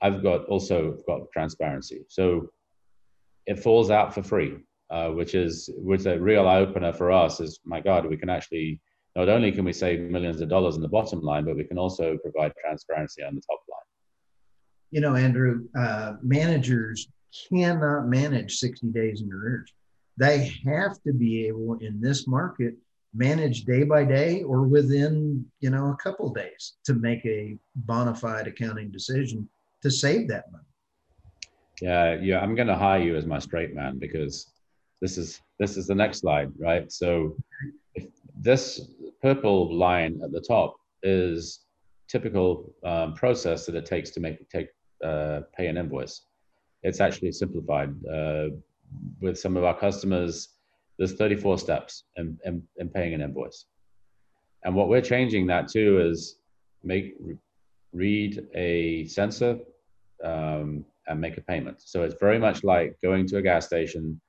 I've 0.05 0.23
got 0.23 0.45
also 0.45 0.99
got 1.07 1.33
transparency. 1.33 2.05
So 2.09 2.51
it 3.47 3.59
falls 3.59 3.91
out 3.91 4.15
for 4.15 4.23
free, 4.23 4.59
uh, 4.91 5.09
which 5.09 5.35
is 5.35 5.71
which 5.79 6.05
a 6.05 6.21
real 6.21 6.47
eye 6.47 6.59
opener 6.59 6.93
for 6.93 7.11
us. 7.11 7.41
Is 7.41 7.61
my 7.65 7.81
God, 7.81 8.05
we 8.05 8.19
can 8.19 8.29
actually 8.29 8.83
not 9.17 9.31
only 9.31 9.51
can 9.51 9.65
we 9.65 9.73
save 9.73 10.01
millions 10.01 10.43
of 10.43 10.51
dollars 10.51 10.77
in 10.77 10.83
the 10.83 10.89
bottom 10.89 11.23
line, 11.23 11.47
but 11.47 11.57
we 11.57 11.65
can 11.65 11.79
also 11.79 12.19
provide 12.19 12.53
transparency 12.61 13.23
on 13.23 13.35
the 13.35 13.41
top 13.41 13.61
line. 13.71 13.81
You 14.91 15.01
know, 15.01 15.17
Andrew, 15.17 15.65
uh, 15.77 16.15
managers 16.23 17.09
cannot 17.49 18.07
manage 18.07 18.57
60 18.57 18.89
days 18.89 19.23
in 19.23 19.33
arrears. 19.33 19.73
They 20.19 20.53
have 20.67 21.03
to 21.07 21.15
be 21.15 21.47
able 21.47 21.79
in 21.81 21.99
this 22.01 22.29
market 22.29 22.75
manage 23.15 23.65
day 23.65 23.85
by 23.85 24.05
day 24.05 24.43
or 24.43 24.65
within 24.65 25.47
you 25.61 25.71
know 25.71 25.93
a 25.93 25.97
couple 25.97 26.31
days 26.31 26.75
to 26.85 26.93
make 26.95 27.25
a 27.25 27.57
bona 27.77 28.15
fide 28.15 28.49
accounting 28.49 28.91
decision 28.91 29.49
to 29.85 29.91
save 29.91 30.29
that 30.29 30.51
money. 30.51 30.65
Yeah, 31.81 32.17
yeah, 32.21 32.41
I'm 32.41 32.55
going 32.55 32.69
to 32.69 32.75
hire 32.75 33.03
you 33.03 33.17
as 33.17 33.27
my 33.27 33.39
straight 33.39 33.75
man 33.75 33.99
because 33.99 34.53
this 35.01 35.19
is 35.19 35.41
this 35.59 35.77
is 35.77 35.87
the 35.87 35.95
next 35.95 36.21
slide, 36.21 36.51
right? 36.59 36.91
So 36.91 37.37
this 38.41 38.81
purple 39.21 39.75
line 39.77 40.21
at 40.25 40.33
the 40.33 40.41
top 40.41 40.77
is 41.03 41.61
typical 42.09 42.73
um, 42.85 43.15
process 43.15 43.67
that 43.67 43.75
it 43.75 43.85
takes 43.85 44.11
to 44.13 44.21
make 44.21 44.49
take 44.49 44.69
uh, 45.05 45.41
pay 45.57 45.67
an 45.67 45.77
invoice. 45.77 46.23
It's 46.83 47.01
actually 47.01 47.33
simplified. 47.33 47.91
Uh, 48.07 48.47
with 49.21 49.39
some 49.39 49.57
of 49.57 49.65
our 49.65 49.77
customers, 49.77 50.51
there's 50.99 51.15
34 51.15 51.59
steps 51.59 52.05
in, 52.17 52.39
in, 52.45 52.63
in 52.77 52.89
paying 52.89 53.13
an 53.13 53.21
invoice. 53.21 53.67
And 54.63 54.75
what 54.75 54.89
we're 54.89 55.01
changing 55.01 55.47
that 55.49 55.69
to 55.69 56.01
is 56.09 56.37
make 56.85 57.17
read 57.93 58.47
a 58.55 59.07
sensor 59.07 59.59
um, 60.25 60.85
and 61.07 61.21
make 61.21 61.37
a 61.37 61.43
payment. 61.43 61.83
So 61.83 62.03
it's 62.03 62.17
very 62.19 62.39
much 62.39 62.65
like 62.65 62.97
going 63.03 63.27
to 63.29 63.37
a 63.39 63.43
gas 63.43 63.67
station, 63.67 64.21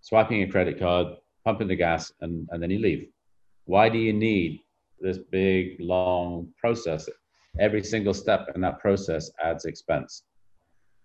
swiping 0.00 0.42
a 0.42 0.50
credit 0.50 0.78
card, 0.78 1.08
pumping 1.44 1.68
the 1.68 1.76
gas, 1.76 2.12
and, 2.20 2.48
and 2.50 2.62
then 2.62 2.70
you 2.70 2.78
leave. 2.78 3.08
Why 3.64 3.88
do 3.88 3.98
you 3.98 4.12
need 4.12 4.60
this 5.00 5.18
big, 5.18 5.76
long 5.80 6.48
process? 6.58 7.08
Every 7.58 7.82
single 7.82 8.14
step 8.14 8.50
in 8.54 8.60
that 8.60 8.78
process 8.78 9.30
adds 9.42 9.64
expense. 9.64 10.22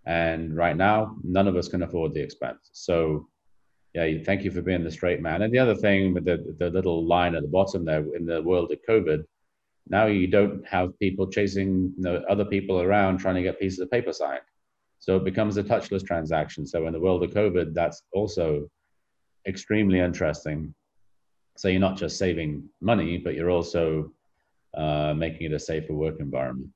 And 0.05 0.55
right 0.55 0.77
now, 0.77 1.15
none 1.23 1.47
of 1.47 1.55
us 1.55 1.67
can 1.67 1.81
afford 1.81 2.13
the 2.13 2.21
expense. 2.21 2.69
So, 2.73 3.27
yeah, 3.95 4.07
thank 4.23 4.43
you 4.43 4.51
for 4.51 4.61
being 4.61 4.83
the 4.83 4.91
straight 4.91 5.21
man. 5.21 5.41
And 5.41 5.51
the 5.51 5.57
other 5.57 5.73
thing 5.73 6.13
with 6.13 6.25
the, 6.25 6.55
the 6.59 6.69
little 6.69 7.05
line 7.05 7.33
at 7.33 7.41
the 7.41 7.47
bottom 7.47 7.85
there 7.85 8.05
in 8.15 8.25
the 8.25 8.43
world 8.43 8.71
of 8.71 8.77
COVID, 8.87 9.23
now 9.87 10.07
you 10.07 10.27
don't 10.27 10.65
have 10.67 10.97
people 10.99 11.27
chasing 11.27 11.93
you 11.97 12.03
know, 12.03 12.23
other 12.29 12.45
people 12.45 12.81
around 12.81 13.19
trying 13.19 13.35
to 13.35 13.41
get 13.41 13.59
pieces 13.59 13.79
of 13.79 13.91
paper 13.91 14.11
signed. 14.11 14.41
So 14.99 15.15
it 15.17 15.23
becomes 15.23 15.57
a 15.57 15.63
touchless 15.63 16.05
transaction. 16.05 16.65
So 16.65 16.87
in 16.87 16.93
the 16.93 16.99
world 16.99 17.23
of 17.23 17.31
COVID, 17.31 17.73
that's 17.73 18.01
also 18.11 18.67
extremely 19.47 19.99
interesting. 19.99 20.73
So 21.57 21.67
you're 21.67 21.79
not 21.79 21.97
just 21.97 22.17
saving 22.17 22.67
money, 22.81 23.17
but 23.17 23.35
you're 23.35 23.51
also 23.51 24.11
uh, 24.75 25.13
making 25.15 25.51
it 25.51 25.53
a 25.53 25.59
safer 25.59 25.93
work 25.93 26.19
environment. 26.19 26.69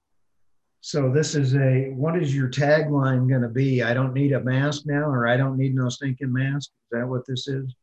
So 0.81 1.11
this 1.11 1.35
is 1.35 1.55
a 1.55 1.89
what 1.95 2.15
is 2.15 2.33
your 2.33 2.47
tagline 2.47 3.27
going 3.27 3.41
to 3.41 3.49
be? 3.49 3.83
I 3.83 3.93
don't 3.93 4.13
need 4.13 4.31
a 4.31 4.39
mask 4.39 4.83
now, 4.85 5.09
or 5.09 5.27
I 5.27 5.35
don't 5.35 5.57
need 5.57 5.75
no 5.75 5.89
stinking 5.89 6.31
mask. 6.31 6.69
Is 6.69 6.99
that 6.99 7.07
what 7.07 7.25
this 7.27 7.47
is? 7.47 7.73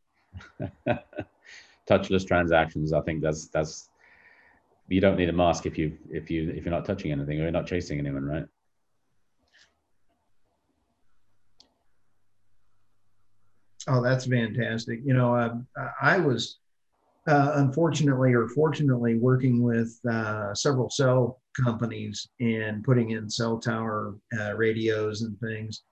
Touchless 1.91 2.27
transactions. 2.27 2.95
I 2.95 3.03
think 3.03 3.21
that's 3.21 3.49
that's 3.49 3.91
you 4.89 5.01
don't 5.01 5.17
need 5.17 5.29
a 5.29 5.33
mask 5.33 5.67
if 5.67 5.77
you 5.79 5.97
if 6.11 6.31
you 6.31 6.51
if 6.51 6.65
you're 6.65 6.75
not 6.75 6.85
touching 6.85 7.13
anything 7.13 7.39
or 7.39 7.43
you're 7.43 7.51
not 7.51 7.67
chasing 7.67 7.99
anyone, 7.99 8.25
right? 8.25 8.45
Oh, 13.89 14.03
that's 14.03 14.27
fantastic. 14.27 15.01
You 15.05 15.15
know, 15.15 15.35
uh, 15.35 15.55
I 16.01 16.19
was 16.19 16.59
uh, 17.29 17.53
unfortunately 17.55 18.33
or 18.35 18.49
fortunately 18.49 19.17
working 19.17 19.63
with 19.63 19.97
uh, 20.11 20.55
several 20.55 20.91
cell 20.91 21.41
companies 21.65 22.29
and 22.41 22.85
putting 22.85 23.11
in 23.11 23.31
cell 23.31 23.59
tower 23.59 24.17
uh, 24.39 24.55
radios 24.57 25.23
and 25.23 25.39
things. 25.41 25.83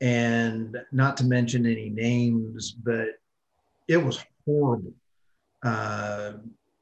And 0.00 0.76
not 0.92 1.16
to 1.18 1.24
mention 1.24 1.66
any 1.66 1.88
names, 1.88 2.72
but 2.72 3.08
it 3.88 3.96
was 3.96 4.22
horrible. 4.44 4.92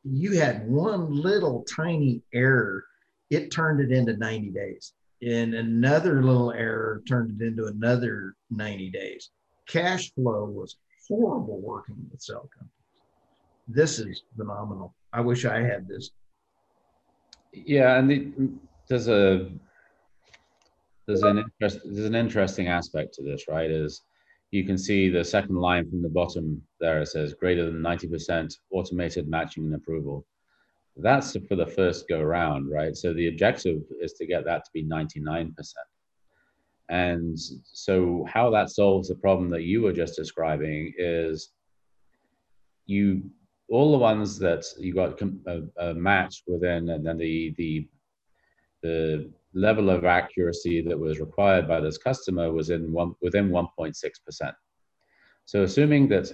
You 0.04 0.38
had 0.38 0.68
one 0.68 1.10
little 1.10 1.64
tiny 1.64 2.22
error, 2.32 2.84
it 3.30 3.50
turned 3.50 3.80
it 3.80 3.90
into 3.90 4.16
90 4.16 4.50
days. 4.50 4.92
And 5.22 5.54
another 5.54 6.22
little 6.22 6.52
error 6.52 7.02
turned 7.08 7.40
it 7.40 7.46
into 7.46 7.66
another 7.66 8.34
90 8.50 8.90
days. 8.90 9.30
Cash 9.66 10.12
flow 10.12 10.44
was 10.44 10.76
horrible 11.08 11.60
working 11.60 11.96
with 12.10 12.20
cell 12.20 12.48
companies. 12.52 12.70
This 13.66 13.98
is 13.98 14.22
phenomenal. 14.36 14.94
I 15.12 15.20
wish 15.20 15.44
I 15.44 15.60
had 15.60 15.88
this. 15.88 16.10
Yeah, 17.52 17.98
and 17.98 18.10
the, 18.10 18.32
there's 18.88 19.08
a 19.08 19.50
there's 21.06 21.22
an 21.22 21.38
interest 21.38 21.80
there's 21.84 22.06
an 22.06 22.14
interesting 22.14 22.68
aspect 22.68 23.14
to 23.14 23.22
this, 23.22 23.44
right? 23.48 23.70
Is 23.70 24.02
you 24.54 24.64
can 24.64 24.78
see 24.78 25.08
the 25.08 25.24
second 25.24 25.56
line 25.56 25.90
from 25.90 26.00
the 26.00 26.08
bottom 26.08 26.62
there. 26.78 27.02
It 27.02 27.08
says 27.08 27.34
greater 27.34 27.66
than 27.66 27.82
90% 27.82 28.56
automated 28.70 29.28
matching 29.28 29.64
and 29.64 29.74
approval. 29.74 30.24
That's 30.96 31.36
for 31.48 31.56
the 31.56 31.66
first 31.66 32.06
go 32.08 32.20
around, 32.20 32.70
right? 32.70 32.96
So 32.96 33.12
the 33.12 33.26
objective 33.26 33.82
is 34.00 34.12
to 34.12 34.26
get 34.26 34.44
that 34.44 34.64
to 34.64 34.70
be 34.72 34.84
99%. 34.84 35.52
And 36.88 37.36
so 37.64 38.24
how 38.28 38.48
that 38.50 38.70
solves 38.70 39.08
the 39.08 39.16
problem 39.16 39.50
that 39.50 39.64
you 39.64 39.82
were 39.82 39.92
just 39.92 40.14
describing 40.14 40.94
is 40.98 41.50
you 42.86 43.28
all 43.70 43.90
the 43.90 43.98
ones 43.98 44.38
that 44.38 44.64
you 44.78 44.94
got 44.94 45.20
a, 45.20 45.62
a 45.78 45.94
match 45.94 46.44
within 46.46 46.90
and 46.90 47.04
then 47.04 47.16
the 47.16 47.54
the 47.56 47.88
the 48.82 49.30
level 49.54 49.90
of 49.90 50.04
accuracy 50.04 50.82
that 50.82 50.98
was 50.98 51.20
required 51.20 51.68
by 51.68 51.80
this 51.80 51.98
customer 51.98 52.52
was 52.52 52.70
in 52.70 52.92
one, 52.92 53.14
within 53.22 53.50
1.6%. 53.50 54.52
So 55.46 55.62
assuming 55.62 56.08
that 56.08 56.32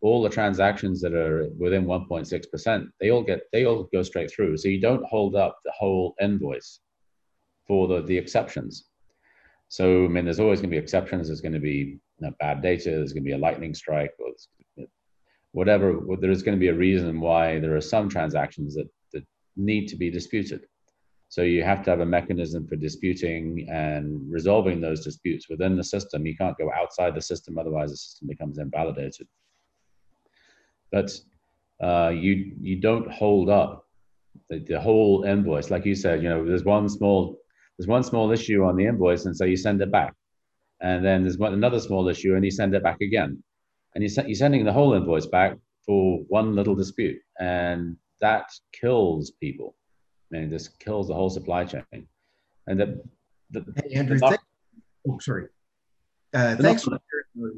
all 0.00 0.22
the 0.22 0.28
transactions 0.28 1.00
that 1.00 1.14
are 1.14 1.48
within 1.58 1.86
1.6%, 1.86 2.88
they 3.00 3.10
all 3.10 3.22
get 3.22 3.40
they 3.52 3.64
all 3.64 3.88
go 3.92 4.02
straight 4.02 4.30
through. 4.30 4.56
So 4.58 4.68
you 4.68 4.80
don't 4.80 5.04
hold 5.06 5.34
up 5.34 5.58
the 5.64 5.72
whole 5.72 6.14
invoice 6.20 6.80
for 7.66 7.88
the, 7.88 8.02
the 8.02 8.18
exceptions. 8.18 8.88
So 9.68 10.04
I 10.04 10.08
mean, 10.08 10.24
there's 10.24 10.40
always 10.40 10.60
going 10.60 10.70
to 10.70 10.76
be 10.76 10.82
exceptions. 10.82 11.28
There's 11.28 11.40
going 11.40 11.54
to 11.54 11.60
be 11.60 11.98
you 12.18 12.20
know, 12.20 12.32
bad 12.38 12.60
data. 12.60 12.90
There's 12.90 13.12
going 13.12 13.24
to 13.24 13.28
be 13.28 13.34
a 13.34 13.38
lightning 13.38 13.74
strike, 13.74 14.12
or 14.18 14.86
whatever. 15.52 15.98
There 16.20 16.30
is 16.30 16.42
going 16.42 16.56
to 16.56 16.60
be 16.60 16.68
a 16.68 16.74
reason 16.74 17.20
why 17.20 17.58
there 17.60 17.74
are 17.74 17.80
some 17.80 18.08
transactions 18.08 18.74
that, 18.74 18.88
that 19.12 19.24
need 19.56 19.86
to 19.88 19.96
be 19.96 20.10
disputed. 20.10 20.66
So 21.34 21.42
you 21.42 21.64
have 21.64 21.82
to 21.82 21.90
have 21.90 21.98
a 21.98 22.06
mechanism 22.06 22.64
for 22.64 22.76
disputing 22.76 23.66
and 23.68 24.20
resolving 24.30 24.80
those 24.80 25.02
disputes 25.02 25.48
within 25.48 25.74
the 25.74 25.82
system. 25.82 26.24
You 26.24 26.36
can't 26.36 26.56
go 26.56 26.70
outside 26.72 27.12
the 27.12 27.20
system, 27.20 27.58
otherwise 27.58 27.90
the 27.90 27.96
system 27.96 28.28
becomes 28.28 28.58
invalidated. 28.58 29.26
But 30.92 31.10
uh, 31.82 32.10
you 32.10 32.54
you 32.60 32.76
don't 32.80 33.10
hold 33.10 33.50
up 33.50 33.84
the, 34.48 34.60
the 34.60 34.80
whole 34.80 35.24
invoice, 35.24 35.72
like 35.72 35.84
you 35.84 35.96
said. 35.96 36.22
You 36.22 36.28
know, 36.28 36.46
there's 36.46 36.62
one 36.62 36.88
small 36.88 37.36
there's 37.76 37.88
one 37.88 38.04
small 38.04 38.30
issue 38.30 38.62
on 38.62 38.76
the 38.76 38.86
invoice, 38.86 39.24
and 39.24 39.36
so 39.36 39.44
you 39.44 39.56
send 39.56 39.82
it 39.82 39.90
back, 39.90 40.14
and 40.82 41.04
then 41.04 41.22
there's 41.22 41.36
one, 41.36 41.52
another 41.52 41.80
small 41.80 42.08
issue, 42.08 42.36
and 42.36 42.44
you 42.44 42.52
send 42.52 42.76
it 42.76 42.84
back 42.84 43.00
again, 43.00 43.42
and 43.96 44.04
you 44.04 44.10
you're 44.24 44.36
sending 44.36 44.64
the 44.64 44.72
whole 44.78 44.94
invoice 44.94 45.26
back 45.26 45.58
for 45.84 46.20
one 46.28 46.54
little 46.54 46.76
dispute, 46.76 47.18
and 47.40 47.96
that 48.20 48.46
kills 48.80 49.32
people 49.42 49.74
and 50.34 50.52
this 50.52 50.68
kills 50.68 51.08
the 51.08 51.14
whole 51.14 51.30
supply 51.30 51.64
chain. 51.64 52.06
And 52.66 52.80
the, 52.80 53.02
the 53.50 53.64
hey, 53.76 53.94
Andrew, 53.94 54.18
the, 54.18 54.38
oh, 55.08 55.18
sorry. 55.18 55.46
Uh, 56.32 56.56
thanks 56.56 56.82
for 56.82 56.98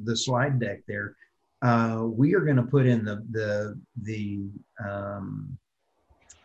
the 0.04 0.16
slide 0.16 0.60
deck 0.60 0.80
there. 0.86 1.16
Uh, 1.62 2.02
we 2.04 2.34
are 2.34 2.40
going 2.40 2.56
to 2.56 2.62
put 2.62 2.86
in 2.86 3.04
the 3.04 3.24
the 3.30 3.80
the 4.02 4.50
um, 4.86 5.56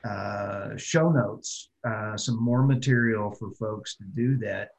uh, 0.06 0.70
show 0.78 1.12
notes 1.12 1.70
uh, 1.88 2.16
some 2.16 2.42
more 2.42 2.64
material 2.64 3.32
for 3.32 3.52
folks 3.52 3.96
to 3.98 4.04
do 4.16 4.38
that. 4.38 4.70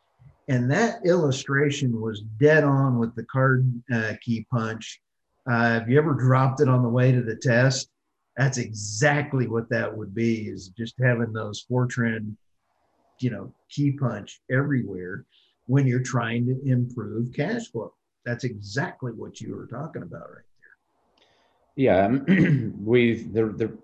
And 0.49 0.71
that 0.71 1.05
illustration 1.07 2.01
was 2.01 2.23
dead 2.41 2.65
on 2.65 2.99
with 2.99 3.15
the 3.15 3.25
card 3.25 3.71
uh, 3.93 4.15
key 4.21 4.47
punch. 4.51 5.01
Uh, 5.49 5.75
have 5.75 5.89
you 5.89 5.99
ever 5.99 6.15
dropped 6.15 6.61
it 6.61 6.69
on 6.69 6.83
the 6.83 6.89
way 6.89 7.13
to 7.13 7.23
the 7.23 7.37
test? 7.37 7.91
That's 8.37 8.59
exactly 8.59 9.47
what 9.47 9.69
that 9.71 9.95
would 9.95 10.15
be 10.15 10.49
is 10.49 10.69
just 10.69 10.95
having 11.01 11.33
those 11.33 11.65
Fortran, 11.71 12.35
you 13.21 13.31
know, 13.31 13.53
key 13.71 13.93
punch 13.93 14.41
everywhere 14.51 15.27
when 15.67 15.87
you're 15.87 16.01
trying 16.01 16.47
to 16.47 16.61
improve 16.65 17.33
cash 17.35 17.69
flow. 17.71 17.93
That's 18.25 18.45
exactly 18.45 19.13
what 19.13 19.41
you 19.41 19.55
were 19.55 19.67
talking 19.67 20.03
about 20.03 20.31
right 20.31 20.45
there. 20.61 21.27
Yeah, 21.77 22.09
we've 22.83 23.33
the, 23.33 23.47
the, 23.47 23.79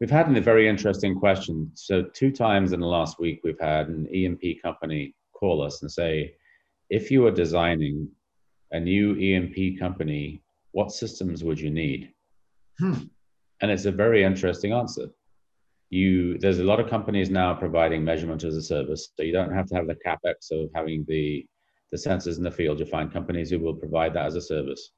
we've 0.00 0.10
had 0.10 0.34
a 0.34 0.40
very 0.40 0.68
interesting 0.68 1.18
question. 1.18 1.70
So 1.74 2.02
two 2.02 2.30
times 2.30 2.72
in 2.72 2.80
the 2.80 2.86
last 2.86 3.18
week, 3.18 3.40
we've 3.44 3.60
had 3.60 3.88
an 3.88 4.08
E&P 4.12 4.60
company 4.62 5.14
call 5.34 5.62
us 5.62 5.82
and 5.82 5.90
say, 5.90 6.34
if 6.90 7.10
you 7.10 7.22
were 7.22 7.30
designing 7.30 8.08
a 8.72 8.80
new 8.80 9.16
E&P 9.16 9.76
company, 9.76 10.42
what 10.72 10.92
systems 10.92 11.44
would 11.44 11.60
you 11.60 11.70
need? 11.70 12.12
Hmm. 12.78 13.04
And 13.60 13.70
it's 13.70 13.84
a 13.84 13.92
very 13.92 14.24
interesting 14.24 14.72
answer. 14.72 15.08
You 15.90 16.38
there's 16.38 16.58
a 16.58 16.64
lot 16.64 16.80
of 16.80 16.90
companies 16.90 17.30
now 17.30 17.54
providing 17.54 18.04
measurement 18.04 18.42
as 18.44 18.56
a 18.56 18.62
service, 18.62 19.10
so 19.16 19.22
you 19.22 19.32
don't 19.32 19.54
have 19.54 19.66
to 19.68 19.74
have 19.74 19.86
the 19.86 19.96
capex 20.06 20.50
of 20.50 20.70
having 20.74 21.04
the 21.06 21.46
the 21.92 21.98
sensors 21.98 22.38
in 22.38 22.42
the 22.42 22.50
field. 22.50 22.80
You 22.80 22.86
find 22.86 23.12
companies 23.12 23.50
who 23.50 23.60
will 23.60 23.76
provide 23.76 24.14
that 24.14 24.26
as 24.26 24.34
a 24.34 24.40
service. 24.40 24.90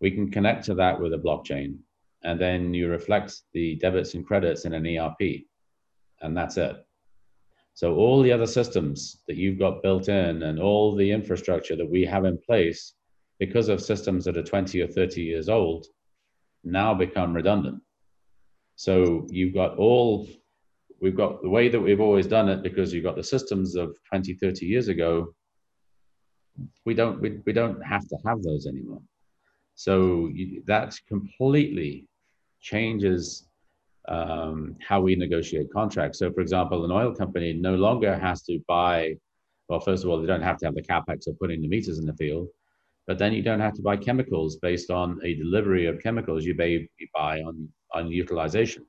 We 0.00 0.10
can 0.10 0.30
connect 0.30 0.64
to 0.66 0.74
that 0.74 1.00
with 1.00 1.14
a 1.14 1.18
blockchain, 1.18 1.78
and 2.24 2.38
then 2.38 2.74
you 2.74 2.88
reflect 2.88 3.40
the 3.54 3.76
debits 3.76 4.14
and 4.14 4.26
credits 4.26 4.64
in 4.64 4.74
an 4.74 4.86
ERP, 4.86 5.44
and 6.20 6.36
that's 6.36 6.56
it. 6.56 6.76
So 7.74 7.94
all 7.94 8.22
the 8.22 8.32
other 8.32 8.46
systems 8.46 9.22
that 9.28 9.36
you've 9.36 9.58
got 9.58 9.82
built 9.82 10.08
in 10.08 10.42
and 10.42 10.58
all 10.58 10.96
the 10.96 11.10
infrastructure 11.12 11.76
that 11.76 11.88
we 11.88 12.04
have 12.04 12.24
in 12.24 12.36
place, 12.38 12.94
because 13.38 13.68
of 13.68 13.80
systems 13.80 14.24
that 14.24 14.36
are 14.36 14.42
20 14.42 14.80
or 14.82 14.88
30 14.88 15.22
years 15.22 15.48
old, 15.48 15.86
now 16.70 16.94
become 16.94 17.34
redundant. 17.34 17.82
So 18.76 19.26
you've 19.28 19.54
got 19.54 19.76
all, 19.76 20.28
we've 21.00 21.16
got 21.16 21.42
the 21.42 21.48
way 21.48 21.68
that 21.68 21.80
we've 21.80 22.00
always 22.00 22.26
done 22.26 22.48
it 22.48 22.62
because 22.62 22.92
you've 22.92 23.04
got 23.04 23.16
the 23.16 23.24
systems 23.24 23.74
of 23.74 23.96
20, 24.08 24.34
30 24.34 24.66
years 24.66 24.88
ago. 24.88 25.34
We 26.84 26.94
don't, 26.94 27.20
we, 27.20 27.40
we 27.44 27.52
don't 27.52 27.80
have 27.82 28.06
to 28.08 28.16
have 28.26 28.42
those 28.42 28.66
anymore. 28.66 29.02
So 29.74 30.28
you, 30.32 30.62
that 30.66 30.94
completely 31.08 32.06
changes 32.60 33.48
um, 34.08 34.76
how 34.86 35.00
we 35.00 35.14
negotiate 35.14 35.72
contracts. 35.72 36.18
So, 36.18 36.32
for 36.32 36.40
example, 36.40 36.84
an 36.84 36.90
oil 36.90 37.14
company 37.14 37.52
no 37.52 37.74
longer 37.74 38.18
has 38.18 38.42
to 38.44 38.58
buy. 38.66 39.16
Well, 39.68 39.80
first 39.80 40.02
of 40.02 40.10
all, 40.10 40.20
they 40.20 40.26
don't 40.26 40.42
have 40.42 40.58
to 40.58 40.66
have 40.66 40.74
the 40.74 40.82
capex 40.82 41.26
of 41.26 41.38
putting 41.38 41.60
the 41.60 41.68
meters 41.68 41.98
in 41.98 42.06
the 42.06 42.14
field, 42.14 42.48
but 43.08 43.18
then 43.18 43.32
you 43.32 43.42
don't 43.42 43.58
have 43.58 43.72
to 43.72 43.82
buy 43.82 43.96
chemicals 43.96 44.56
based 44.56 44.90
on 44.90 45.18
a 45.24 45.34
delivery 45.34 45.86
of 45.86 46.00
chemicals 46.00 46.44
you 46.44 46.54
buy, 46.54 47.40
on 47.40 47.66
on 47.94 48.12
utilization. 48.12 48.84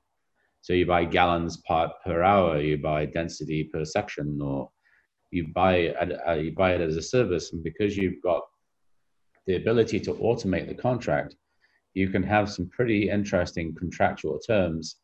So 0.60 0.74
you 0.74 0.84
buy 0.84 1.06
gallons 1.06 1.56
per, 1.66 1.90
per 2.04 2.22
hour, 2.22 2.60
you 2.60 2.76
buy 2.76 3.06
density 3.06 3.64
per 3.64 3.82
section, 3.86 4.38
or 4.42 4.70
you 5.30 5.48
buy 5.54 5.88
uh, 6.28 6.34
you 6.34 6.52
buy 6.52 6.74
it 6.74 6.82
as 6.82 6.96
a 6.96 7.02
service, 7.02 7.54
and 7.54 7.64
because 7.64 7.96
you've 7.96 8.22
got 8.22 8.42
the 9.46 9.56
ability 9.56 9.98
to 10.00 10.12
automate 10.12 10.68
the 10.68 10.74
contract, 10.74 11.34
you 11.94 12.10
can 12.10 12.22
have 12.22 12.50
some 12.50 12.68
pretty 12.68 13.08
interesting 13.08 13.74
contractual 13.74 14.38
terms 14.38 14.96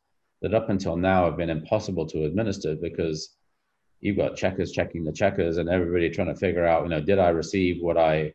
that 0.43 0.53
up 0.53 0.69
until 0.69 0.95
now 0.95 1.25
have 1.25 1.39
been 1.39 1.49
impossible 1.49 2.07
to 2.07 2.27
administer 2.27 2.77
because 2.77 3.37
you've 4.01 4.19
got 4.19 4.37
checkers 4.37 4.73
checking 4.73 5.05
the 5.05 5.13
checkers 5.13 5.57
and 5.57 5.71
everybody 5.71 6.11
trying 6.11 6.29
to 6.29 6.39
figure 6.39 6.67
out, 6.67 6.83
you 6.83 6.91
know, 6.91 7.01
did 7.01 7.19
I 7.19 7.31
receive 7.31 7.79
what 7.81 7.97
I 7.97 8.35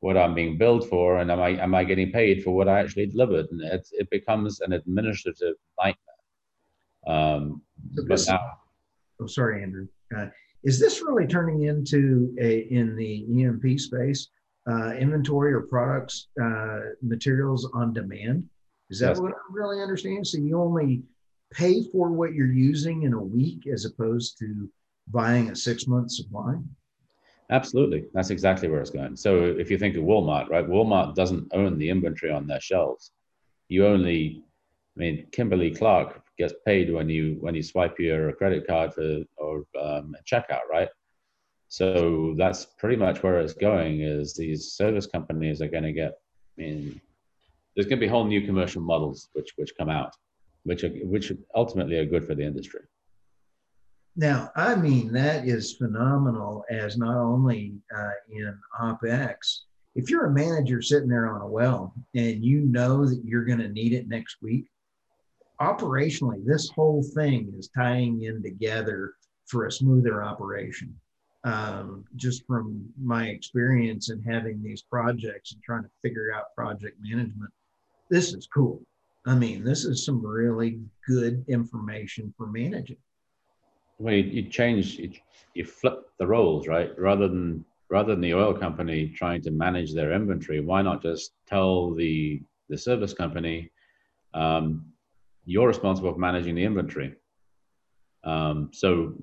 what 0.00 0.16
I'm 0.16 0.34
being 0.34 0.56
billed 0.58 0.88
for, 0.88 1.18
and 1.18 1.30
am 1.30 1.40
I 1.40 1.50
am 1.50 1.74
I 1.74 1.84
getting 1.84 2.12
paid 2.12 2.42
for 2.42 2.52
what 2.54 2.68
I 2.68 2.80
actually 2.80 3.06
delivered? 3.06 3.46
And 3.50 3.60
it 3.62 3.88
it 3.92 4.10
becomes 4.10 4.60
an 4.60 4.72
administrative 4.72 5.54
nightmare. 5.78 5.96
Um, 7.06 7.62
so 7.94 8.04
but 8.06 8.24
now, 8.28 8.40
oh, 9.20 9.26
sorry, 9.26 9.62
Andrew. 9.62 9.88
Uh, 10.16 10.26
is 10.64 10.80
this 10.80 11.02
really 11.02 11.26
turning 11.26 11.64
into 11.64 12.34
a 12.40 12.60
in 12.70 12.96
the 12.96 13.26
E&P 13.28 13.78
space 13.78 14.28
uh, 14.70 14.92
inventory 14.94 15.52
or 15.52 15.62
products 15.62 16.28
uh, 16.42 16.80
materials 17.02 17.70
on 17.74 17.92
demand? 17.92 18.48
Is 18.90 19.00
that 19.00 19.10
yes. 19.10 19.20
what 19.20 19.32
I 19.32 19.36
really 19.50 19.82
understand? 19.82 20.26
So 20.26 20.38
you 20.38 20.60
only 20.60 21.02
pay 21.52 21.82
for 21.90 22.10
what 22.10 22.34
you're 22.34 22.52
using 22.52 23.02
in 23.02 23.12
a 23.12 23.22
week 23.22 23.66
as 23.66 23.84
opposed 23.84 24.38
to 24.38 24.68
buying 25.08 25.50
a 25.50 25.56
six 25.56 25.86
month 25.86 26.10
supply? 26.10 26.54
Absolutely. 27.50 28.04
That's 28.12 28.30
exactly 28.30 28.68
where 28.68 28.80
it's 28.80 28.90
going. 28.90 29.16
So 29.16 29.42
if 29.44 29.70
you 29.70 29.78
think 29.78 29.96
of 29.96 30.04
Walmart, 30.04 30.50
right? 30.50 30.66
Walmart 30.66 31.14
doesn't 31.14 31.48
own 31.54 31.78
the 31.78 31.88
inventory 31.88 32.30
on 32.30 32.46
their 32.46 32.60
shelves. 32.60 33.12
You 33.68 33.86
only, 33.86 34.42
I 34.96 35.00
mean, 35.00 35.26
Kimberly 35.32 35.74
Clark 35.74 36.22
gets 36.38 36.54
paid 36.66 36.92
when 36.92 37.08
you 37.08 37.36
when 37.40 37.54
you 37.54 37.62
swipe 37.62 37.98
your 37.98 38.32
credit 38.32 38.66
card 38.66 38.94
for 38.94 39.22
or 39.36 39.64
um, 39.80 40.14
checkout, 40.30 40.68
right? 40.70 40.88
So 41.68 42.34
that's 42.38 42.66
pretty 42.78 42.96
much 42.96 43.22
where 43.22 43.40
it's 43.40 43.54
going. 43.54 44.00
Is 44.02 44.34
these 44.34 44.72
service 44.72 45.06
companies 45.06 45.60
are 45.60 45.68
going 45.68 45.84
to 45.84 45.92
get, 45.92 46.12
I 46.58 46.62
mean, 46.62 47.00
there's 47.74 47.86
going 47.86 47.98
to 47.98 48.06
be 48.06 48.08
whole 48.08 48.24
new 48.24 48.42
commercial 48.46 48.82
models 48.82 49.28
which 49.32 49.52
which 49.56 49.72
come 49.78 49.88
out 49.88 50.14
which 50.64 50.84
are, 50.84 50.90
which 50.90 51.32
ultimately 51.54 51.96
are 51.96 52.04
good 52.04 52.26
for 52.26 52.34
the 52.34 52.44
industry. 52.44 52.80
Now, 54.16 54.50
I 54.56 54.74
mean, 54.74 55.12
that 55.12 55.46
is 55.46 55.74
phenomenal 55.74 56.64
as 56.70 56.98
not 56.98 57.16
only 57.16 57.74
uh, 57.96 58.10
in 58.30 58.58
OPEX, 58.80 59.60
if 59.94 60.10
you're 60.10 60.26
a 60.26 60.32
manager 60.32 60.82
sitting 60.82 61.08
there 61.08 61.32
on 61.32 61.40
a 61.40 61.46
well 61.46 61.94
and 62.14 62.44
you 62.44 62.60
know 62.60 63.06
that 63.06 63.22
you're 63.24 63.44
going 63.44 63.58
to 63.60 63.68
need 63.68 63.92
it 63.92 64.08
next 64.08 64.36
week, 64.42 64.66
operationally, 65.60 66.44
this 66.44 66.68
whole 66.70 67.02
thing 67.02 67.52
is 67.58 67.70
tying 67.76 68.22
in 68.22 68.42
together 68.42 69.14
for 69.46 69.66
a 69.66 69.72
smoother 69.72 70.22
operation. 70.22 70.94
Um, 71.44 72.04
just 72.16 72.44
from 72.46 72.84
my 73.00 73.28
experience 73.28 74.10
in 74.10 74.22
having 74.22 74.62
these 74.62 74.82
projects 74.82 75.52
and 75.52 75.62
trying 75.62 75.84
to 75.84 75.90
figure 76.02 76.32
out 76.34 76.54
project 76.54 76.96
management, 77.00 77.50
this 78.10 78.32
is 78.32 78.48
cool. 78.52 78.82
I 79.26 79.34
mean, 79.34 79.64
this 79.64 79.84
is 79.84 80.04
some 80.04 80.24
really 80.24 80.80
good 81.06 81.44
information 81.48 82.34
for 82.36 82.46
managing. 82.46 82.96
Well, 83.98 84.14
you, 84.14 84.22
you 84.22 84.42
change, 84.48 84.98
you, 84.98 85.12
you 85.54 85.64
flip 85.64 86.10
the 86.18 86.26
roles, 86.26 86.68
right? 86.68 86.90
Rather 86.98 87.28
than 87.28 87.64
rather 87.90 88.12
than 88.12 88.20
the 88.20 88.34
oil 88.34 88.52
company 88.52 89.08
trying 89.08 89.40
to 89.42 89.50
manage 89.50 89.94
their 89.94 90.12
inventory, 90.12 90.60
why 90.60 90.82
not 90.82 91.02
just 91.02 91.32
tell 91.46 91.94
the 91.94 92.42
the 92.68 92.78
service 92.78 93.14
company, 93.14 93.70
um, 94.34 94.84
you're 95.44 95.68
responsible 95.68 96.12
for 96.12 96.18
managing 96.18 96.54
the 96.54 96.64
inventory. 96.64 97.14
Um, 98.24 98.70
so 98.72 99.14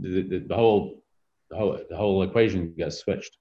the, 0.00 0.22
the, 0.22 0.38
the, 0.46 0.54
whole 0.54 1.02
the 1.50 1.56
whole 1.56 1.78
the 1.90 1.96
whole 1.96 2.22
equation 2.22 2.72
gets 2.76 2.98
switched. 2.98 3.36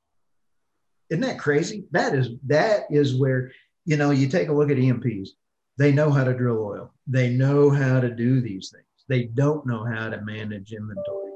Isn't 1.09 1.21
that 1.21 1.39
crazy? 1.39 1.85
That 1.91 2.15
is 2.15 2.29
that 2.47 2.85
is 2.89 3.15
where 3.15 3.51
you 3.85 3.97
know 3.97 4.11
you 4.11 4.27
take 4.27 4.49
a 4.49 4.53
look 4.53 4.71
at 4.71 4.79
E&Ps 4.79 5.35
they 5.77 5.91
know 5.91 6.11
how 6.11 6.23
to 6.23 6.33
drill 6.33 6.63
oil. 6.63 6.93
They 7.07 7.29
know 7.29 7.69
how 7.69 7.99
to 7.99 8.09
do 8.09 8.41
these 8.41 8.71
things. 8.73 8.85
They 9.07 9.25
don't 9.25 9.65
know 9.65 9.83
how 9.85 10.09
to 10.09 10.21
manage 10.21 10.73
inventory. 10.73 11.31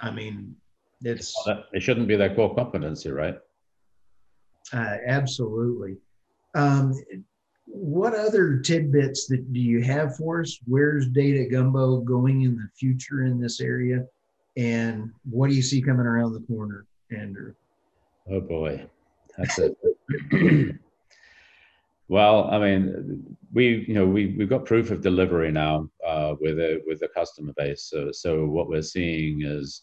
I 0.00 0.10
mean, 0.10 0.56
it's 1.02 1.34
it 1.72 1.82
shouldn't 1.82 2.08
be 2.08 2.16
their 2.16 2.34
core 2.34 2.54
competency, 2.54 3.10
right? 3.10 3.36
Uh, 4.72 4.96
absolutely. 5.06 5.96
Um, 6.54 6.94
what 7.66 8.14
other 8.14 8.58
tidbits 8.58 9.26
that 9.28 9.52
do 9.52 9.60
you 9.60 9.82
have 9.82 10.16
for 10.16 10.40
us? 10.40 10.58
Where's 10.66 11.08
Data 11.08 11.46
Gumbo 11.50 11.98
going 11.98 12.42
in 12.42 12.56
the 12.56 12.68
future 12.78 13.24
in 13.24 13.40
this 13.40 13.60
area, 13.60 14.06
and 14.56 15.10
what 15.28 15.50
do 15.50 15.56
you 15.56 15.62
see 15.62 15.82
coming 15.82 16.06
around 16.06 16.32
the 16.32 16.40
corner, 16.40 16.86
Andrew? 17.10 17.54
Oh 18.30 18.40
boy, 18.40 18.86
that's 19.36 19.58
it. 19.58 19.76
Well, 22.08 22.48
I 22.50 22.58
mean, 22.58 23.36
we 23.54 23.84
you 23.86 23.94
know 23.94 24.04
we 24.04 24.34
we've 24.36 24.48
got 24.48 24.66
proof 24.66 24.90
of 24.90 25.00
delivery 25.00 25.50
now 25.50 25.88
uh, 26.06 26.34
with 26.40 26.58
a 26.58 26.82
with 26.86 27.00
the 27.00 27.08
customer 27.08 27.52
base. 27.56 27.88
So 27.90 28.10
so 28.12 28.44
what 28.44 28.68
we're 28.68 28.82
seeing 28.82 29.42
is 29.42 29.82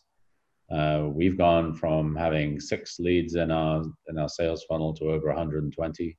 uh, 0.72 1.08
we've 1.08 1.38
gone 1.38 1.74
from 1.74 2.16
having 2.16 2.60
six 2.60 3.00
leads 3.00 3.36
in 3.36 3.50
our 3.50 3.84
in 4.10 4.18
our 4.18 4.30
sales 4.30 4.66
funnel 4.70 4.94
to 4.96 5.06
over 5.06 5.28
120. 5.28 6.18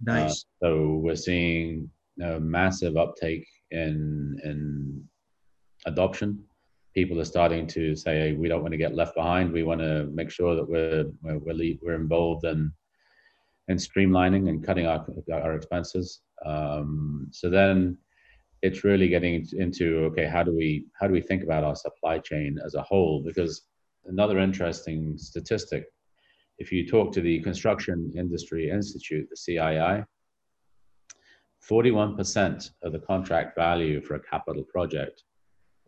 Nice. 0.00 0.30
Uh, 0.30 0.66
so 0.66 0.92
we're 1.02 1.16
seeing 1.16 1.90
massive 2.40 2.96
uptake 2.96 3.46
in 3.70 4.40
in 4.44 5.04
adoption. 5.86 6.42
People 6.94 7.20
are 7.20 7.24
starting 7.24 7.66
to 7.68 7.94
say, 7.94 8.18
hey, 8.18 8.32
we 8.32 8.48
don't 8.48 8.62
want 8.62 8.72
to 8.72 8.78
get 8.78 8.94
left 8.94 9.14
behind. 9.14 9.52
We 9.52 9.62
want 9.62 9.80
to 9.82 10.06
make 10.06 10.30
sure 10.30 10.56
that 10.56 10.68
we're 10.68 11.04
we're, 11.22 11.76
we're 11.82 11.94
involved 11.94 12.44
in 12.44 12.72
and 13.68 13.78
streamlining 13.78 14.48
and 14.48 14.64
cutting 14.64 14.86
our, 14.86 15.04
our 15.32 15.54
expenses. 15.54 16.20
Um, 16.44 17.28
so 17.30 17.50
then 17.50 17.98
it's 18.62 18.84
really 18.84 19.08
getting 19.08 19.46
into 19.52 19.98
okay, 20.06 20.26
how 20.26 20.42
do 20.42 20.54
we 20.54 20.86
how 20.98 21.06
do 21.06 21.12
we 21.12 21.20
think 21.20 21.42
about 21.42 21.64
our 21.64 21.76
supply 21.76 22.18
chain 22.18 22.58
as 22.64 22.74
a 22.74 22.82
whole? 22.82 23.22
Because 23.24 23.62
another 24.06 24.38
interesting 24.38 25.16
statistic. 25.16 25.86
If 26.58 26.72
you 26.72 26.88
talk 26.88 27.12
to 27.12 27.20
the 27.20 27.40
Construction 27.40 28.12
Industry 28.16 28.68
Institute, 28.70 29.28
the 29.30 29.36
CII, 29.36 30.04
41% 31.68 32.70
of 32.82 32.92
the 32.92 32.98
contract 32.98 33.54
value 33.56 34.00
for 34.00 34.14
a 34.14 34.20
capital 34.20 34.64
project 34.64 35.22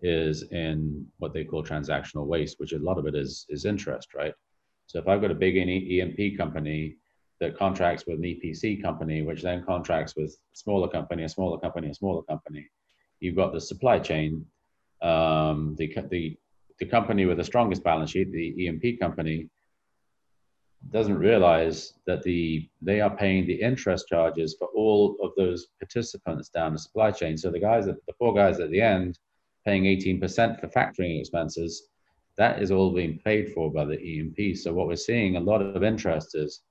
is 0.03 0.45
in 0.53 1.07
what 1.19 1.33
they 1.33 1.45
call 1.45 1.65
transactional 1.65 2.27
waste, 2.27 2.61
which 2.61 2.73
a 2.73 2.79
lot 2.79 2.99
of 2.99 3.07
it 3.07 3.15
is 3.17 3.47
is 3.49 3.65
interest, 3.65 4.15
right? 4.15 4.35
So 4.87 4.99
if 4.99 5.09
I've 5.09 5.21
got 5.21 5.31
a 5.31 5.35
big 5.35 5.57
E&P 5.57 6.37
company 6.37 6.97
that 7.41 7.57
contracts 7.57 8.05
with 8.07 8.19
an 8.19 8.25
EPC 8.25 8.83
company, 8.83 9.23
which 9.23 9.43
then 9.43 9.65
contracts 9.65 10.15
with 10.15 10.37
smaller 10.53 10.89
company, 10.89 11.25
a 11.25 11.29
smaller 11.29 11.59
company, 11.59 11.89
a 11.89 11.95
smaller 11.95 12.23
company, 12.23 12.69
you've 13.21 13.37
got 13.37 13.53
the 13.53 13.61
supply 13.61 13.99
chain. 13.99 14.45
Um, 15.03 15.75
the 15.79 15.95
the 16.11 16.37
the 16.79 16.87
company 16.87 17.27
with 17.27 17.39
the 17.39 17.45
strongest 17.45 17.83
balance 17.83 18.11
sheet, 18.11 18.33
the 18.33 18.55
E&P 18.65 18.97
company, 18.97 19.49
doesn't 20.91 21.19
realize 21.19 21.95
that 22.07 22.23
the 22.23 22.69
they 22.81 23.01
are 23.01 23.15
paying 23.15 23.47
the 23.47 23.61
interest 23.61 24.09
charges 24.09 24.57
for 24.59 24.69
all 24.69 25.17
of 25.23 25.33
those 25.37 25.69
participants 25.79 26.49
down 26.49 26.73
the 26.73 26.79
supply 26.79 27.11
chain. 27.11 27.37
So 27.37 27.51
the 27.51 27.61
guys, 27.61 27.87
the 27.87 27.97
four 28.19 28.35
guys 28.35 28.61
at 28.61 28.71
the 28.71 28.81
end, 28.81 29.19
paying 29.67 29.85
18% 29.85 30.61
for 30.61 30.69
factoring 30.69 31.21
expenses, 31.21 31.89
that 32.37 32.63
is 32.63 32.71
all 32.71 32.93
being 32.93 33.21
paid 33.25 33.53
for 33.53 33.71
by 33.71 33.85
the 33.85 34.01
E&P. 34.01 34.55
So 34.55 34.73
what 34.73 34.87
we're 34.87 34.97
seeing 34.97 35.37
a 35.37 35.41
lot 35.41 35.61
of 35.61 35.83
interest 35.83 36.35
is 36.35 36.63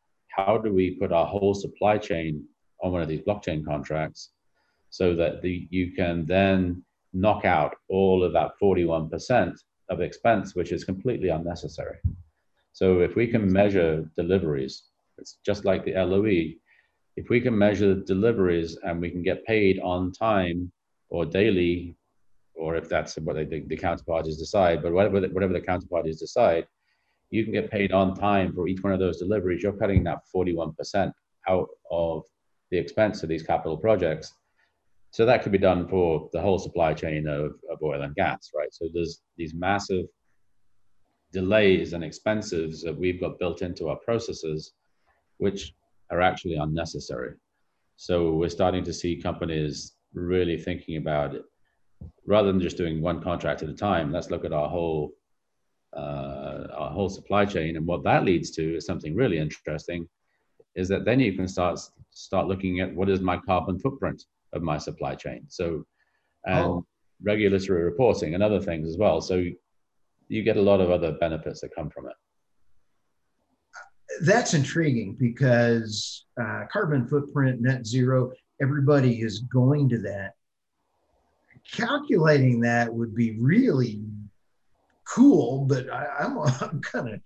how 0.46 0.58
do 0.58 0.74
we 0.74 0.92
put 0.92 1.12
our 1.12 1.26
whole 1.26 1.54
supply 1.54 1.98
chain 1.98 2.44
on 2.82 2.92
one 2.92 3.02
of 3.02 3.08
these 3.08 3.22
blockchain 3.22 3.66
contracts 3.66 4.32
so 4.90 5.16
that 5.16 5.42
the, 5.42 5.68
you 5.70 5.92
can 5.92 6.26
then 6.26 6.84
knock 7.14 7.46
out 7.46 7.76
all 7.90 8.24
of 8.24 8.34
that 8.34 8.52
41% 8.62 9.56
of 9.90 10.02
expense, 10.02 10.56
which 10.56 10.72
is 10.72 10.84
completely 10.84 11.30
unnecessary. 11.30 11.98
So 12.74 13.00
if 13.00 13.16
we 13.16 13.28
can 13.28 13.52
measure 13.52 14.10
deliveries, 14.16 14.84
it's 15.18 15.38
just 15.46 15.66
like 15.66 15.84
the 15.84 15.94
LOE. 15.94 16.54
If 17.18 17.30
we 17.30 17.42
can 17.42 17.58
measure 17.58 17.96
deliveries 17.96 18.78
and 18.84 19.02
we 19.02 19.10
can 19.10 19.24
get 19.24 19.46
paid 19.46 19.80
on 19.80 20.12
time 20.12 20.72
or 21.10 21.26
daily 21.26 21.96
or 22.56 22.76
if 22.76 22.88
that's 22.90 23.16
what 23.18 23.36
they, 23.36 23.46
the, 23.46 23.62
the 23.68 23.78
counterparties 23.78 24.38
decide, 24.38 24.84
but 24.84 24.92
whatever 24.94 25.20
the, 25.20 25.28
whatever 25.30 25.54
the 25.54 25.62
counterparties 25.62 26.20
decide, 26.20 26.68
you 27.30 27.44
can 27.44 27.54
get 27.54 27.72
paid 27.72 27.92
on 27.92 28.16
time 28.16 28.54
for 28.54 28.68
each 28.68 28.82
one 28.82 28.94
of 28.94 29.00
those 29.00 29.20
deliveries. 29.20 29.64
You're 29.64 29.74
cutting 29.74 30.04
that 30.06 30.20
41% 30.36 31.12
out 31.48 31.68
of 31.92 32.24
the 32.72 32.78
expense 32.78 33.24
of 33.24 33.30
these 33.30 33.44
capital 33.44 33.78
projects. 33.78 34.34
So 35.12 35.26
that 35.26 35.42
could 35.42 35.52
be 35.52 35.58
done 35.58 35.88
for 35.88 36.30
the 36.34 36.42
whole 36.42 36.60
supply 36.60 36.94
chain 36.94 37.28
of, 37.28 37.54
of 37.72 37.82
oil 37.82 38.02
and 38.02 38.16
gas, 38.16 38.52
right? 38.56 38.72
So 38.72 38.90
there's 38.94 39.22
these 39.38 39.54
massive 39.54 40.06
delays 41.32 41.94
and 41.94 42.04
expenses 42.04 42.82
that 42.84 42.98
we've 42.98 43.20
got 43.20 43.40
built 43.40 43.62
into 43.62 43.90
our 43.90 43.98
processes, 43.98 44.74
which 45.38 45.74
are 46.12 46.22
actually 46.22 46.56
unnecessary. 46.56 47.34
So 47.98 48.32
we're 48.32 48.50
starting 48.50 48.84
to 48.84 48.94
see 48.94 49.22
companies 49.22 49.94
really 50.14 50.58
thinking 50.58 50.98
about 50.98 51.36
it 51.36 51.44
rather 52.26 52.52
than 52.52 52.62
just 52.62 52.78
doing 52.78 53.02
one 53.02 53.22
contract 53.22 53.64
at 53.64 53.70
a 53.70 53.74
time, 53.74 54.12
let's 54.12 54.30
look 54.30 54.46
at 54.46 54.54
our 54.54 54.70
whole 54.70 55.12
uh, 55.96 56.68
our 56.74 56.92
whole 56.92 57.10
supply 57.10 57.46
chain. 57.46 57.76
And 57.76 57.86
what 57.86 58.04
that 58.04 58.26
leads 58.26 58.52
to 58.52 58.76
is 58.76 58.86
something 58.86 59.16
really 59.16 59.38
interesting, 59.38 60.08
is 60.76 60.88
that 60.90 61.06
then 61.06 61.20
you 61.20 61.34
can 61.34 61.48
start 61.48 61.80
start 62.12 62.48
looking 62.48 62.80
at 62.80 62.94
what 62.94 63.10
is 63.10 63.22
my 63.22 63.38
carbon 63.38 63.80
footprint 63.80 64.24
of 64.54 64.62
my 64.62 64.78
supply 64.78 65.16
chain. 65.16 65.46
So, 65.48 65.86
and 66.46 66.66
oh. 66.66 66.86
regulatory 67.24 67.84
reporting 67.84 68.34
and 68.34 68.44
other 68.44 68.60
things 68.60 68.88
as 68.88 68.98
well. 68.98 69.22
So, 69.22 69.44
you 70.28 70.44
get 70.44 70.58
a 70.58 70.62
lot 70.62 70.82
of 70.82 70.92
other 70.92 71.14
benefits 71.14 71.62
that 71.62 71.74
come 71.76 71.90
from 71.90 72.08
it. 72.08 72.14
That's 74.22 74.54
intriguing 74.54 75.16
because 75.20 76.26
uh, 76.42 76.64
carbon 76.72 77.08
footprint, 77.08 77.62
net 77.62 77.86
zero, 77.86 78.32
everybody 78.62 79.22
is 79.22 79.40
going 79.40 79.88
to 79.90 79.98
that 80.00 80.34
calculating 81.72 82.60
that 82.62 82.94
would 82.94 83.16
be 83.16 83.38
really 83.40 84.02
cool, 85.10 85.66
but 85.66 85.90
I, 85.90 86.26
am 86.26 86.40
I'm, 86.40 86.54
I'm 86.62 86.82
kind 86.82 87.10
of 87.10 87.22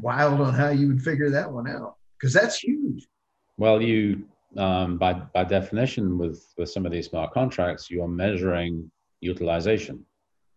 wild 0.00 0.40
on 0.40 0.54
how 0.54 0.70
you 0.70 0.88
would 0.88 1.02
figure 1.02 1.30
that 1.30 1.50
one 1.50 1.68
out 1.68 1.96
because 2.18 2.32
that's 2.32 2.58
huge. 2.58 3.06
Well, 3.56 3.82
you 3.82 4.24
um, 4.56 4.98
by 4.98 5.12
by 5.12 5.44
definition 5.44 6.18
with 6.18 6.44
with 6.56 6.70
some 6.70 6.86
of 6.86 6.92
these 6.92 7.08
smart 7.08 7.32
contracts, 7.32 7.90
you 7.90 8.02
are 8.02 8.08
measuring 8.08 8.90
utilization, 9.20 10.04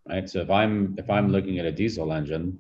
right? 0.08 0.30
So 0.30 0.40
if 0.40 0.50
I'm 0.50 0.96
if 0.98 1.10
I'm 1.10 1.30
looking 1.30 1.60
at 1.60 1.66
a 1.66 1.72
diesel 1.72 2.14
engine 2.14 2.60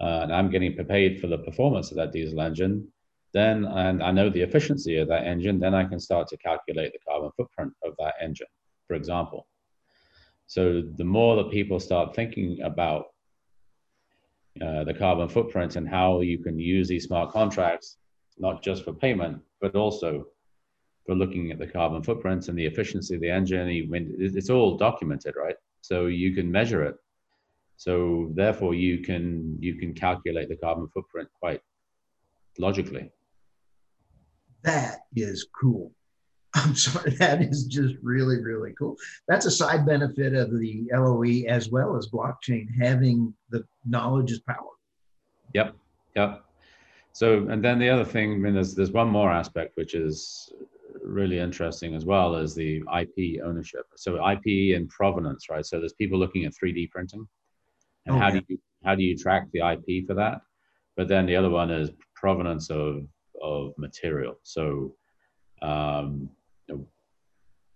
uh, 0.00 0.20
and 0.22 0.34
I'm 0.34 0.50
getting 0.50 0.74
paid 0.84 1.20
for 1.20 1.26
the 1.26 1.38
performance 1.38 1.90
of 1.90 1.96
that 1.98 2.12
diesel 2.12 2.40
engine, 2.40 2.88
then 3.32 3.64
and 3.64 4.02
I 4.02 4.10
know 4.12 4.30
the 4.30 4.42
efficiency 4.42 4.96
of 4.96 5.08
that 5.08 5.26
engine, 5.26 5.58
then 5.60 5.74
I 5.74 5.84
can 5.84 6.00
start 6.00 6.28
to 6.28 6.36
calculate 6.36 6.92
the 6.92 6.98
carbon 7.06 7.30
footprint 7.36 7.72
of 7.84 7.94
that 7.98 8.14
engine 8.20 8.46
for 8.90 8.96
example. 8.96 9.46
So 10.50 10.82
the 10.96 11.04
more 11.04 11.36
that 11.36 11.52
people 11.52 11.78
start 11.78 12.12
thinking 12.12 12.60
about 12.62 13.04
uh, 14.60 14.82
the 14.82 14.92
carbon 14.92 15.28
footprint 15.28 15.76
and 15.76 15.88
how 15.88 16.22
you 16.22 16.38
can 16.38 16.58
use 16.58 16.88
these 16.88 17.04
smart 17.04 17.30
contracts, 17.30 17.98
not 18.36 18.60
just 18.60 18.82
for 18.82 18.92
payment, 18.92 19.40
but 19.60 19.76
also 19.76 20.26
for 21.06 21.14
looking 21.14 21.52
at 21.52 21.60
the 21.60 21.68
carbon 21.68 22.02
footprint 22.02 22.48
and 22.48 22.58
the 22.58 22.66
efficiency 22.66 23.14
of 23.14 23.20
the 23.20 23.30
engine. 23.30 23.68
It's 24.18 24.50
all 24.50 24.76
documented, 24.76 25.34
right? 25.36 25.54
So 25.82 26.06
you 26.06 26.34
can 26.34 26.50
measure 26.50 26.82
it. 26.82 26.96
So 27.76 28.32
therefore, 28.34 28.74
you 28.74 28.98
can 29.04 29.56
you 29.60 29.76
can 29.76 29.94
calculate 29.94 30.48
the 30.48 30.56
carbon 30.56 30.88
footprint 30.88 31.28
quite 31.38 31.60
logically. 32.58 33.12
That 34.64 34.98
is 35.14 35.46
cool. 35.60 35.92
I'm 36.54 36.74
sorry, 36.74 37.12
that 37.16 37.42
is 37.42 37.66
just 37.66 37.94
really, 38.02 38.40
really 38.40 38.72
cool. 38.78 38.96
That's 39.28 39.46
a 39.46 39.50
side 39.50 39.86
benefit 39.86 40.34
of 40.34 40.50
the 40.50 40.88
LOE 40.92 41.48
as 41.48 41.70
well 41.70 41.96
as 41.96 42.08
blockchain 42.08 42.66
having 42.80 43.32
the 43.50 43.64
knowledge 43.86 44.32
is 44.32 44.40
power. 44.40 44.70
Yep, 45.54 45.76
yep. 46.16 46.44
So, 47.12 47.48
and 47.48 47.64
then 47.64 47.78
the 47.78 47.88
other 47.88 48.04
thing, 48.04 48.32
I 48.32 48.36
mean, 48.36 48.54
there's 48.54 48.74
there's 48.74 48.92
one 48.92 49.08
more 49.08 49.30
aspect 49.30 49.76
which 49.76 49.94
is 49.94 50.52
really 51.02 51.38
interesting 51.38 51.94
as 51.94 52.04
well 52.04 52.36
as 52.36 52.54
the 52.54 52.82
IP 52.98 53.42
ownership. 53.44 53.86
So 53.96 54.16
IP 54.28 54.76
and 54.76 54.88
provenance, 54.88 55.48
right? 55.50 55.64
So 55.64 55.78
there's 55.78 55.92
people 55.92 56.18
looking 56.18 56.44
at 56.44 56.52
3D 56.52 56.90
printing, 56.90 57.26
and 58.06 58.16
okay. 58.16 58.24
how 58.24 58.30
do 58.30 58.42
you 58.48 58.58
how 58.84 58.94
do 58.94 59.02
you 59.02 59.16
track 59.16 59.46
the 59.52 59.60
IP 59.60 60.06
for 60.06 60.14
that? 60.14 60.40
But 60.96 61.08
then 61.08 61.26
the 61.26 61.36
other 61.36 61.50
one 61.50 61.70
is 61.70 61.90
provenance 62.14 62.70
of 62.70 63.06
of 63.42 63.72
material. 63.78 64.38
So 64.42 64.94
um, 65.62 66.30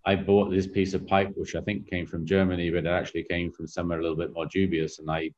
I 0.05 0.15
bought 0.15 0.51
this 0.51 0.67
piece 0.67 0.93
of 0.93 1.07
pipe, 1.07 1.31
which 1.35 1.55
I 1.55 1.61
think 1.61 1.89
came 1.89 2.05
from 2.05 2.25
Germany, 2.25 2.69
but 2.69 2.85
it 2.85 2.87
actually 2.87 3.23
came 3.23 3.51
from 3.51 3.67
somewhere 3.67 3.99
a 3.99 4.01
little 4.01 4.17
bit 4.17 4.33
more 4.33 4.45
dubious. 4.45 4.99
And 4.99 5.09
I, 5.09 5.31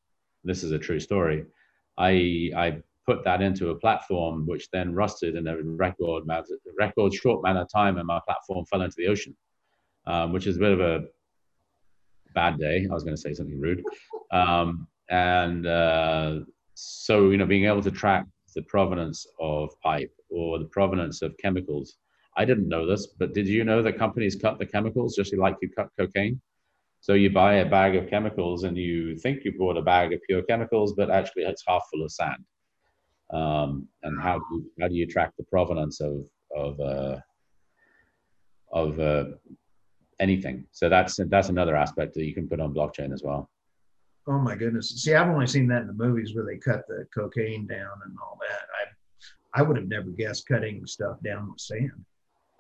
this 0.43 0.63
is 0.63 0.71
a 0.71 0.79
true 0.79 0.99
story. 0.99 1.45
I 1.97 2.51
I 2.55 2.77
put 3.05 3.23
that 3.23 3.41
into 3.41 3.69
a 3.69 3.75
platform, 3.75 4.45
which 4.45 4.69
then 4.71 4.93
rusted 4.93 5.35
in 5.35 5.47
a 5.47 5.57
record 5.63 6.23
record 6.77 7.13
short 7.13 7.39
amount 7.39 7.59
of 7.59 7.69
time, 7.71 7.97
and 7.97 8.05
my 8.05 8.19
platform 8.27 8.65
fell 8.65 8.81
into 8.81 8.95
the 8.97 9.07
ocean, 9.07 9.35
um, 10.05 10.33
which 10.33 10.47
is 10.47 10.57
a 10.57 10.59
bit 10.59 10.73
of 10.73 10.81
a 10.81 11.05
bad 12.35 12.59
day. 12.59 12.85
I 12.89 12.93
was 12.93 13.03
going 13.03 13.15
to 13.15 13.21
say 13.21 13.33
something 13.33 13.59
rude, 13.59 13.83
um, 14.31 14.87
and 15.09 15.65
uh, 15.65 16.39
so 16.73 17.29
you 17.29 17.37
know, 17.37 17.45
being 17.45 17.65
able 17.65 17.81
to 17.83 17.91
track 17.91 18.25
the 18.53 18.63
provenance 18.63 19.25
of 19.39 19.69
pipe 19.81 20.11
or 20.29 20.59
the 20.59 20.65
provenance 20.65 21.21
of 21.21 21.37
chemicals 21.37 21.97
I 22.37 22.45
didn't 22.45 22.69
know 22.69 22.85
this, 22.85 23.07
but 23.07 23.33
did 23.33 23.47
you 23.47 23.63
know 23.63 23.81
that 23.81 23.97
companies 23.97 24.35
cut 24.35 24.59
the 24.59 24.65
chemicals 24.65 25.15
just 25.15 25.35
like 25.35 25.55
you 25.61 25.69
cut 25.69 25.89
cocaine? 25.97 26.39
So 27.01 27.13
you 27.13 27.31
buy 27.31 27.55
a 27.55 27.69
bag 27.69 27.95
of 27.95 28.09
chemicals 28.09 28.63
and 28.63 28.77
you 28.77 29.15
think 29.17 29.43
you 29.43 29.57
bought 29.57 29.77
a 29.77 29.81
bag 29.81 30.13
of 30.13 30.21
pure 30.27 30.43
chemicals, 30.43 30.93
but 30.93 31.09
actually 31.09 31.43
it's 31.43 31.63
half 31.67 31.83
full 31.91 32.03
of 32.03 32.11
sand. 32.11 32.43
Um, 33.31 33.87
and 34.03 34.21
how 34.21 34.37
do 34.37 34.45
you, 34.51 34.71
how 34.79 34.87
do 34.87 34.95
you 34.95 35.07
track 35.07 35.33
the 35.37 35.43
provenance 35.45 35.99
of 35.99 36.25
of 36.55 36.79
uh, 36.79 37.17
of 38.71 38.99
uh, 38.99 39.25
anything? 40.19 40.65
So 40.71 40.89
that's 40.89 41.19
that's 41.25 41.49
another 41.49 41.75
aspect 41.75 42.13
that 42.13 42.25
you 42.25 42.33
can 42.33 42.47
put 42.47 42.59
on 42.59 42.73
blockchain 42.73 43.13
as 43.13 43.23
well. 43.23 43.49
Oh 44.27 44.39
my 44.39 44.55
goodness! 44.55 44.89
See, 45.01 45.13
I've 45.13 45.29
only 45.29 45.47
seen 45.47 45.67
that 45.67 45.81
in 45.81 45.87
the 45.87 45.93
movies 45.93 46.35
where 46.35 46.45
they 46.45 46.57
cut 46.57 46.87
the 46.87 47.05
cocaine 47.13 47.67
down 47.67 47.99
and 48.05 48.15
all 48.21 48.39
that. 48.41 48.67
I 48.79 49.59
I 49.59 49.63
would 49.63 49.77
have 49.77 49.87
never 49.87 50.09
guessed 50.11 50.47
cutting 50.47 50.85
stuff 50.85 51.17
down 51.23 51.49
with 51.49 51.59
sand. 51.59 52.05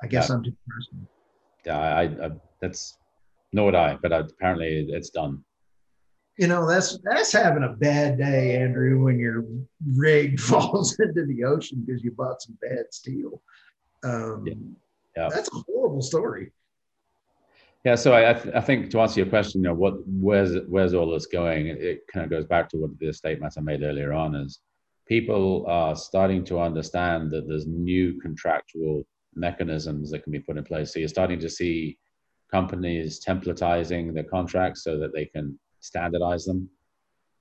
I 0.01 0.07
guess 0.07 0.29
yeah. 0.29 0.35
I'm 0.35 0.43
too 0.43 0.53
personal. 0.67 1.07
Yeah, 1.65 1.79
I, 1.79 2.03
I 2.25 2.31
that's 2.61 2.97
nor 3.53 3.65
would 3.65 3.75
I, 3.75 3.97
but 4.01 4.11
apparently 4.11 4.87
it's 4.89 5.09
done. 5.09 5.43
You 6.37 6.47
know, 6.47 6.67
that's 6.67 6.99
that's 7.03 7.31
having 7.31 7.63
a 7.63 7.69
bad 7.69 8.19
day, 8.19 8.57
Andrew, 8.57 9.03
when 9.03 9.17
your 9.17 9.43
rig 9.95 10.39
falls 10.49 10.99
into 10.99 11.25
the 11.25 11.43
ocean 11.43 11.83
because 11.85 12.03
you 12.03 12.11
bought 12.11 12.41
some 12.41 12.57
bad 12.61 12.85
steel. 12.91 13.41
Um, 14.03 14.43
yeah. 14.45 14.53
yeah. 15.15 15.29
That's 15.33 15.49
a 15.51 15.63
horrible 15.67 16.01
story. 16.01 16.51
Yeah, 17.83 17.95
so 17.95 18.13
I, 18.13 18.33
th- 18.33 18.53
I 18.53 18.59
think 18.59 18.91
to 18.91 18.99
answer 18.99 19.21
your 19.21 19.29
question, 19.29 19.61
you 19.61 19.69
know, 19.69 19.73
what 19.73 19.95
where's 20.05 20.57
where's 20.67 20.93
all 20.93 21.09
this 21.09 21.25
going? 21.25 21.67
It, 21.67 21.81
it 21.81 22.01
kind 22.11 22.23
of 22.23 22.29
goes 22.29 22.45
back 22.45 22.69
to 22.69 22.77
what 22.77 22.99
the 22.99 23.13
statement 23.13 23.53
I 23.57 23.61
made 23.61 23.81
earlier 23.81 24.13
on 24.13 24.35
is 24.35 24.59
people 25.07 25.65
are 25.67 25.95
starting 25.95 26.43
to 26.45 26.59
understand 26.59 27.31
that 27.31 27.47
there's 27.47 27.65
new 27.65 28.19
contractual 28.19 29.03
mechanisms 29.37 30.11
that 30.11 30.23
can 30.23 30.31
be 30.31 30.39
put 30.39 30.57
in 30.57 30.63
place. 30.63 30.93
So 30.93 30.99
you're 30.99 31.07
starting 31.07 31.39
to 31.39 31.49
see 31.49 31.97
companies 32.51 33.23
templatizing 33.23 34.13
their 34.13 34.23
contracts 34.23 34.83
so 34.83 34.97
that 34.99 35.13
they 35.13 35.25
can 35.25 35.57
standardize 35.79 36.45
them. 36.45 36.69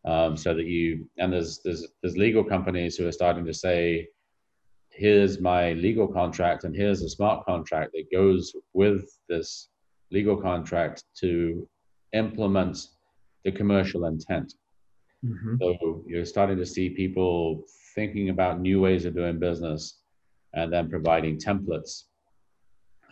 Um, 0.05 0.37
so 0.37 0.55
that 0.55 0.67
you 0.67 1.11
and 1.19 1.33
there's 1.33 1.61
there's 1.65 1.85
there's 2.01 2.17
legal 2.17 2.45
companies 2.45 2.97
who 2.97 3.09
are 3.09 3.13
starting 3.13 3.45
to 3.45 3.55
say, 3.55 4.07
here's 4.91 5.41
my 5.41 5.73
legal 5.73 6.07
contract 6.07 6.63
and 6.63 6.77
here's 6.77 7.03
a 7.03 7.09
smart 7.09 7.45
contract 7.45 7.91
that 7.93 8.13
goes 8.13 8.53
with 8.73 9.05
this 9.29 9.69
legal 10.13 10.37
contract 10.37 11.03
to 11.21 11.69
implement 12.13 12.79
the 13.45 13.51
commercial 13.51 14.07
intent. 14.07 14.55
Mm-hmm. 15.25 15.57
So 15.61 16.05
you're 16.07 16.25
starting 16.25 16.59
to 16.59 16.67
see 16.67 16.91
people 16.91 17.65
thinking 17.95 18.29
about 18.29 18.61
new 18.61 18.81
ways 18.81 19.05
of 19.07 19.15
doing 19.15 19.39
business 19.41 20.03
and 20.57 20.73
then 20.73 20.91
providing 20.91 21.39
templates 21.39 22.05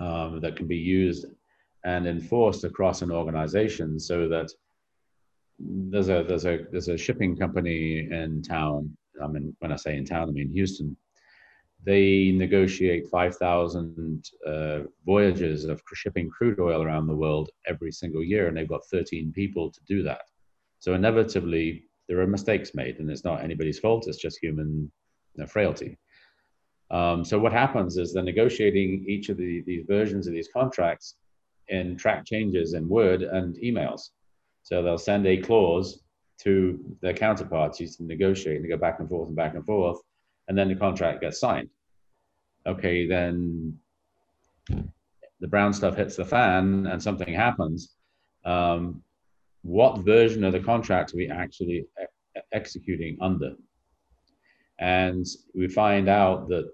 um, 0.01 0.41
that 0.41 0.57
can 0.57 0.67
be 0.67 0.77
used 0.77 1.27
and 1.85 2.07
enforced 2.07 2.65
across 2.65 3.03
an 3.03 3.13
organization 3.13 4.01
so 4.01 4.27
that 4.29 4.51
there's 5.59 6.09
a 6.09 6.25
there's 6.27 6.47
a 6.47 6.67
there's 6.73 6.89
a 6.89 6.99
shipping 6.99 7.37
company 7.37 8.09
in 8.11 8.43
town. 8.43 8.97
I 9.23 9.29
mean, 9.29 9.55
when 9.61 9.71
I 9.71 9.77
say 9.77 9.97
in 9.97 10.05
town, 10.05 10.29
I 10.29 10.33
mean 10.33 10.51
Houston. 10.53 10.97
They 11.87 12.33
negotiate 12.33 13.09
5,000 13.09 14.31
uh, 14.47 14.79
voyages 15.05 15.67
of 15.67 15.83
shipping 15.93 16.31
crude 16.31 16.59
oil 16.59 16.83
around 16.83 17.07
the 17.07 17.15
world 17.15 17.51
every 17.67 17.93
single 17.93 18.25
year, 18.25 18.49
and 18.49 18.57
they've 18.57 18.67
got 18.67 18.87
13 18.87 19.33
people 19.35 19.71
to 19.71 19.81
do 19.87 20.03
that. 20.03 20.23
So 20.79 20.95
inevitably, 20.95 21.85
there 22.09 22.19
are 22.21 22.27
mistakes 22.27 22.75
made, 22.75 23.01
and 23.01 23.11
it's 23.11 23.23
not 23.23 23.45
anybody's 23.45 23.79
fault. 23.79 24.09
It's 24.09 24.17
just 24.17 24.39
human 24.41 24.91
you 25.35 25.43
know, 25.43 25.47
frailty. 25.47 25.99
Um, 26.95 27.25
so 27.25 27.41
what 27.41 27.53
happens 27.53 27.97
is 27.97 28.13
they're 28.13 28.23
negotiating 28.23 29.05
each 29.09 29.29
of 29.29 29.37
the, 29.37 29.63
these 29.67 29.85
versions 29.89 30.29
of 30.29 30.33
these 30.33 30.49
contracts 30.53 31.17
in 31.67 31.97
track 31.97 32.25
changes 32.25 32.75
in 32.75 32.89
Word 32.89 33.23
and 33.23 33.57
emails. 33.57 34.11
So 34.63 34.81
they'll 34.81 34.97
send 34.97 35.27
a 35.27 35.39
clause 35.39 36.05
to 36.43 36.79
their 37.03 37.13
counterparts 37.13 37.79
to 37.79 38.05
negotiate 38.05 38.57
and 38.57 38.65
they 38.65 38.69
go 38.69 38.77
back 38.77 39.01
and 39.01 39.09
forth 39.09 39.27
and 39.27 39.37
back 39.37 39.55
and 39.55 39.67
forth, 39.67 39.99
and 40.47 40.57
then 40.57 40.69
the 40.69 40.77
contract 40.77 41.21
gets 41.21 41.41
signed. 41.41 41.69
Okay, 42.65 43.09
then 43.09 43.77
the 45.41 45.49
brown 45.49 45.73
stuff 45.73 45.97
hits 45.97 46.15
the 46.15 46.25
fan 46.25 46.87
and 46.87 47.03
something 47.03 47.35
happens. 47.35 47.97
Um, 48.45 49.03
what 49.63 49.99
version 49.99 50.45
of 50.45 50.53
the 50.53 50.61
contract 50.61 51.13
are 51.13 51.17
we 51.17 51.29
actually 51.29 51.87
e- 52.01 52.41
executing 52.53 53.19
under? 53.21 53.55
And 54.79 55.27
we 55.55 55.67
find 55.67 56.09
out 56.09 56.49
that 56.49 56.71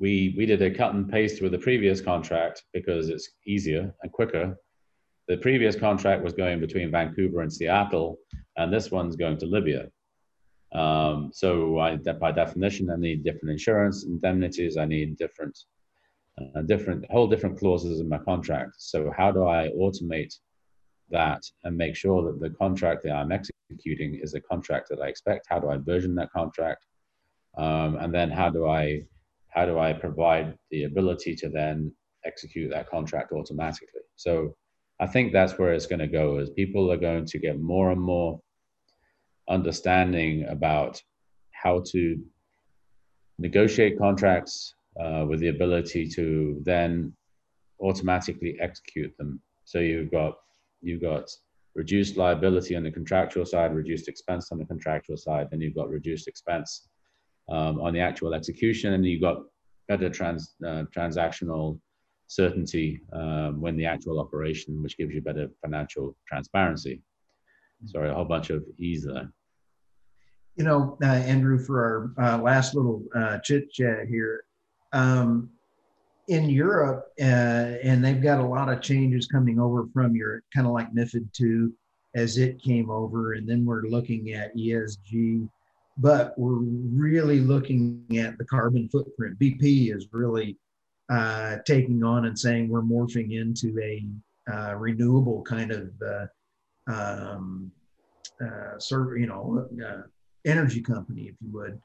we, 0.00 0.34
we 0.36 0.46
did 0.46 0.62
a 0.62 0.70
cut 0.70 0.94
and 0.94 1.08
paste 1.08 1.42
with 1.42 1.52
the 1.52 1.58
previous 1.58 2.00
contract 2.00 2.64
because 2.72 3.10
it's 3.10 3.30
easier 3.46 3.94
and 4.02 4.10
quicker. 4.10 4.56
The 5.28 5.36
previous 5.36 5.76
contract 5.76 6.24
was 6.24 6.32
going 6.32 6.58
between 6.58 6.90
Vancouver 6.90 7.42
and 7.42 7.52
Seattle, 7.52 8.18
and 8.56 8.72
this 8.72 8.90
one's 8.90 9.14
going 9.14 9.36
to 9.38 9.46
Libya. 9.46 9.88
Um, 10.72 11.30
so 11.34 11.78
I, 11.78 11.96
by 11.96 12.32
definition, 12.32 12.90
I 12.90 12.96
need 12.96 13.24
different 13.24 13.50
insurance 13.50 14.04
indemnities. 14.04 14.78
I 14.78 14.86
need 14.86 15.18
different, 15.18 15.58
uh, 16.40 16.62
different, 16.62 17.04
whole 17.10 17.28
different 17.28 17.58
clauses 17.58 18.00
in 18.00 18.08
my 18.08 18.18
contract. 18.18 18.76
So 18.78 19.12
how 19.14 19.30
do 19.30 19.46
I 19.46 19.70
automate 19.78 20.34
that 21.10 21.42
and 21.64 21.76
make 21.76 21.94
sure 21.94 22.22
that 22.24 22.40
the 22.40 22.50
contract 22.56 23.02
that 23.02 23.12
I'm 23.12 23.32
executing 23.32 24.14
is 24.14 24.32
a 24.32 24.40
contract 24.40 24.88
that 24.88 25.00
I 25.00 25.08
expect? 25.08 25.46
How 25.50 25.58
do 25.58 25.68
I 25.68 25.76
version 25.76 26.14
that 26.14 26.32
contract? 26.32 26.86
Um, 27.58 27.96
and 27.96 28.14
then 28.14 28.30
how 28.30 28.48
do 28.48 28.66
I 28.66 29.02
how 29.50 29.66
do 29.66 29.78
I 29.78 29.92
provide 29.92 30.56
the 30.70 30.84
ability 30.84 31.34
to 31.36 31.48
then 31.48 31.92
execute 32.24 32.70
that 32.70 32.88
contract 32.88 33.32
automatically? 33.32 34.02
So 34.16 34.54
I 35.00 35.06
think 35.06 35.32
that's 35.32 35.58
where 35.58 35.72
it's 35.72 35.86
going 35.86 36.00
to 36.00 36.06
go. 36.06 36.38
Is 36.38 36.50
people 36.50 36.90
are 36.92 36.96
going 36.96 37.26
to 37.26 37.38
get 37.38 37.60
more 37.60 37.90
and 37.90 38.00
more 38.00 38.40
understanding 39.48 40.46
about 40.48 41.02
how 41.52 41.82
to 41.92 42.18
negotiate 43.38 43.98
contracts 43.98 44.74
uh, 45.00 45.24
with 45.28 45.40
the 45.40 45.48
ability 45.48 46.06
to 46.08 46.60
then 46.64 47.12
automatically 47.80 48.56
execute 48.60 49.16
them. 49.16 49.40
So 49.64 49.78
you've 49.78 50.10
got 50.10 50.34
you've 50.82 51.02
got 51.02 51.30
reduced 51.74 52.16
liability 52.16 52.76
on 52.76 52.82
the 52.82 52.90
contractual 52.90 53.46
side, 53.46 53.74
reduced 53.74 54.08
expense 54.08 54.50
on 54.52 54.58
the 54.58 54.64
contractual 54.64 55.16
side, 55.16 55.48
then 55.50 55.60
you've 55.60 55.74
got 55.74 55.88
reduced 55.88 56.26
expense 56.28 56.88
um, 57.50 57.80
on 57.80 57.92
the 57.92 58.00
actual 58.00 58.34
execution, 58.34 58.92
and 58.94 59.04
you've 59.04 59.20
got 59.20 59.42
better 59.88 60.08
trans, 60.08 60.54
uh, 60.64 60.84
transactional 60.96 61.80
certainty 62.28 63.00
um, 63.12 63.60
when 63.60 63.76
the 63.76 63.84
actual 63.84 64.20
operation, 64.20 64.82
which 64.82 64.96
gives 64.96 65.12
you 65.12 65.20
better 65.20 65.48
financial 65.60 66.16
transparency. 66.28 67.02
Sorry, 67.86 68.10
a 68.10 68.14
whole 68.14 68.24
bunch 68.24 68.50
of 68.50 68.64
ease 68.78 69.04
there. 69.04 69.32
You 70.56 70.64
know, 70.64 70.98
uh, 71.02 71.06
Andrew, 71.06 71.58
for 71.58 72.14
our 72.18 72.24
uh, 72.24 72.38
last 72.38 72.74
little 72.74 73.02
uh, 73.14 73.38
chit 73.38 73.72
chat 73.72 74.06
here, 74.08 74.44
um, 74.92 75.50
in 76.28 76.48
Europe, 76.48 77.06
uh, 77.20 77.74
and 77.82 78.04
they've 78.04 78.22
got 78.22 78.38
a 78.38 78.46
lot 78.46 78.68
of 78.68 78.80
changes 78.80 79.26
coming 79.26 79.58
over 79.58 79.86
from 79.92 80.14
your 80.14 80.42
kind 80.54 80.66
of 80.66 80.72
like 80.72 80.92
MIFID 80.94 81.32
two 81.32 81.72
as 82.14 82.38
it 82.38 82.62
came 82.62 82.90
over, 82.90 83.32
and 83.32 83.48
then 83.48 83.64
we're 83.64 83.82
looking 83.82 84.32
at 84.32 84.56
ESG, 84.56 85.48
but 85.98 86.34
we're 86.38 86.60
really 86.60 87.40
looking 87.40 88.04
at 88.18 88.38
the 88.38 88.44
carbon 88.44 88.88
footprint. 88.88 89.38
BP 89.38 89.94
is 89.94 90.08
really 90.12 90.56
uh, 91.10 91.56
taking 91.66 92.02
on 92.04 92.26
and 92.26 92.38
saying 92.38 92.68
we're 92.68 92.82
morphing 92.82 93.38
into 93.38 93.76
a 93.80 94.04
uh, 94.52 94.74
renewable 94.74 95.42
kind 95.42 95.72
of 95.72 95.90
uh, 96.06 96.26
um, 96.92 97.70
uh, 98.40 98.78
sort 98.78 99.18
you 99.20 99.26
know, 99.26 99.68
uh, 99.86 100.02
energy 100.44 100.80
company, 100.80 101.22
if 101.22 101.34
you 101.40 101.50
would. 101.52 101.80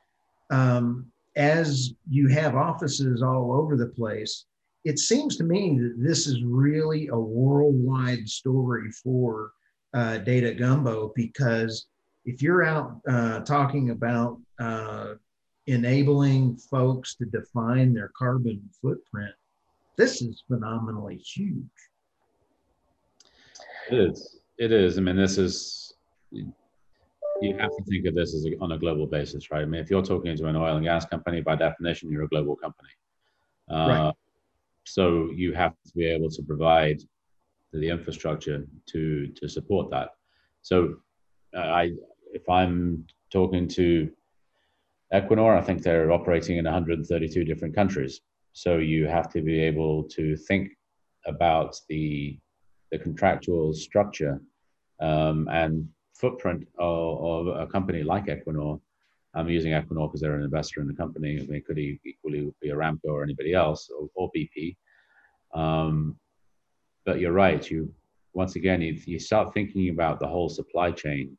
Um, 0.50 1.12
as 1.36 1.94
you 2.10 2.30
have 2.30 2.56
offices 2.56 3.22
all 3.22 3.52
over 3.52 3.76
the 3.76 3.88
place, 3.88 4.46
it 4.86 5.00
seems 5.00 5.36
to 5.38 5.44
me 5.44 5.78
that 5.80 5.96
this 5.98 6.28
is 6.28 6.44
really 6.44 7.08
a 7.08 7.20
worldwide 7.20 8.30
story 8.30 8.92
for 8.92 9.52
uh, 9.94 10.20
Data 10.20 10.54
Gumbo 10.54 11.12
because 11.16 11.88
if 12.26 12.42
you're 12.42 12.64
out 12.64 13.00
uh, 13.08 13.40
talking 13.42 13.92
about 13.92 14.40
uh, 14.60 15.14
enabling 15.68 16.58
folks 16.58 17.16
to 17.16 17.26
define 17.26 17.94
their 17.94 18.12
carbon 18.18 18.62
footprint, 18.82 19.34
this 19.98 20.22
is 20.22 20.44
phenomenally 20.48 21.18
huge. 21.18 21.64
It 23.92 24.00
is. 24.00 24.40
It 24.58 24.72
is. 24.72 24.98
I 24.98 25.02
mean, 25.02 25.16
this 25.16 25.38
is 25.38 25.94
you 26.32 27.58
have 27.58 27.70
to 27.70 27.84
think 27.90 28.06
of 28.06 28.16
this 28.16 28.34
as 28.34 28.46
a, 28.46 28.58
on 28.62 28.72
a 28.72 28.78
global 28.78 29.06
basis, 29.06 29.52
right? 29.52 29.62
I 29.62 29.66
mean, 29.66 29.82
if 29.82 29.90
you're 29.90 30.02
talking 30.02 30.36
to 30.36 30.48
an 30.48 30.56
oil 30.56 30.78
and 30.78 30.86
gas 30.86 31.06
company, 31.06 31.42
by 31.42 31.56
definition, 31.56 32.12
you're 32.12 32.24
a 32.24 32.28
global 32.30 32.56
company. 32.56 32.90
Uh, 33.70 33.88
right. 33.88 34.14
So 34.86 35.30
you 35.32 35.54
have 35.54 35.74
to 35.86 35.94
be 35.96 36.06
able 36.06 36.30
to 36.30 36.44
provide 36.44 37.02
the 37.74 37.90
infrastructure 37.90 38.66
to 38.88 39.28
to 39.28 39.50
support 39.50 39.92
that. 39.92 40.10
So 40.62 40.96
uh, 41.56 41.60
I, 41.60 41.92
if 42.36 42.48
I'm 42.50 43.06
talking 43.32 43.68
to 43.70 44.12
Equinor, 45.14 45.58
I 45.58 45.62
think 45.62 45.82
they're 45.82 46.12
operating 46.12 46.58
in 46.58 46.66
132 46.66 47.46
different 47.46 47.74
countries. 47.74 48.22
So 48.52 48.78
you 48.78 49.08
have 49.08 49.32
to 49.34 49.42
be 49.42 49.60
able 49.62 50.04
to 50.18 50.36
think 50.36 50.72
about 51.26 51.76
the 51.90 52.38
the 52.92 53.00
contractual 53.00 53.74
structure 53.74 54.40
um, 55.02 55.48
and 55.52 55.90
footprint 56.14 56.68
of, 56.78 57.48
of, 57.48 57.48
a 57.48 57.68
company 57.68 58.04
like 58.04 58.28
Equinor. 58.28 58.80
I'm 59.34 59.50
using 59.50 59.72
Equinor 59.72 60.08
because 60.08 60.22
they're 60.22 60.36
an 60.36 60.44
investor 60.44 60.82
in 60.82 60.88
the 60.88 60.94
company. 60.94 61.36
It 61.50 61.66
could 61.66 61.80
equally 61.80 62.54
be 62.62 62.70
Aramco 62.70 63.10
or 63.10 63.24
anybody 63.24 63.54
else 63.54 63.90
or, 63.90 64.08
or 64.14 64.32
BP. 64.38 64.78
Um, 65.54 66.16
but 67.06 67.20
you're 67.20 67.34
right. 67.34 67.70
You 67.70 67.92
once 68.34 68.56
again, 68.56 68.82
if 68.82 69.08
you 69.08 69.18
start 69.20 69.54
thinking 69.54 69.90
about 69.90 70.20
the 70.20 70.28
whole 70.28 70.50
supply 70.50 70.92
chain, 70.92 71.36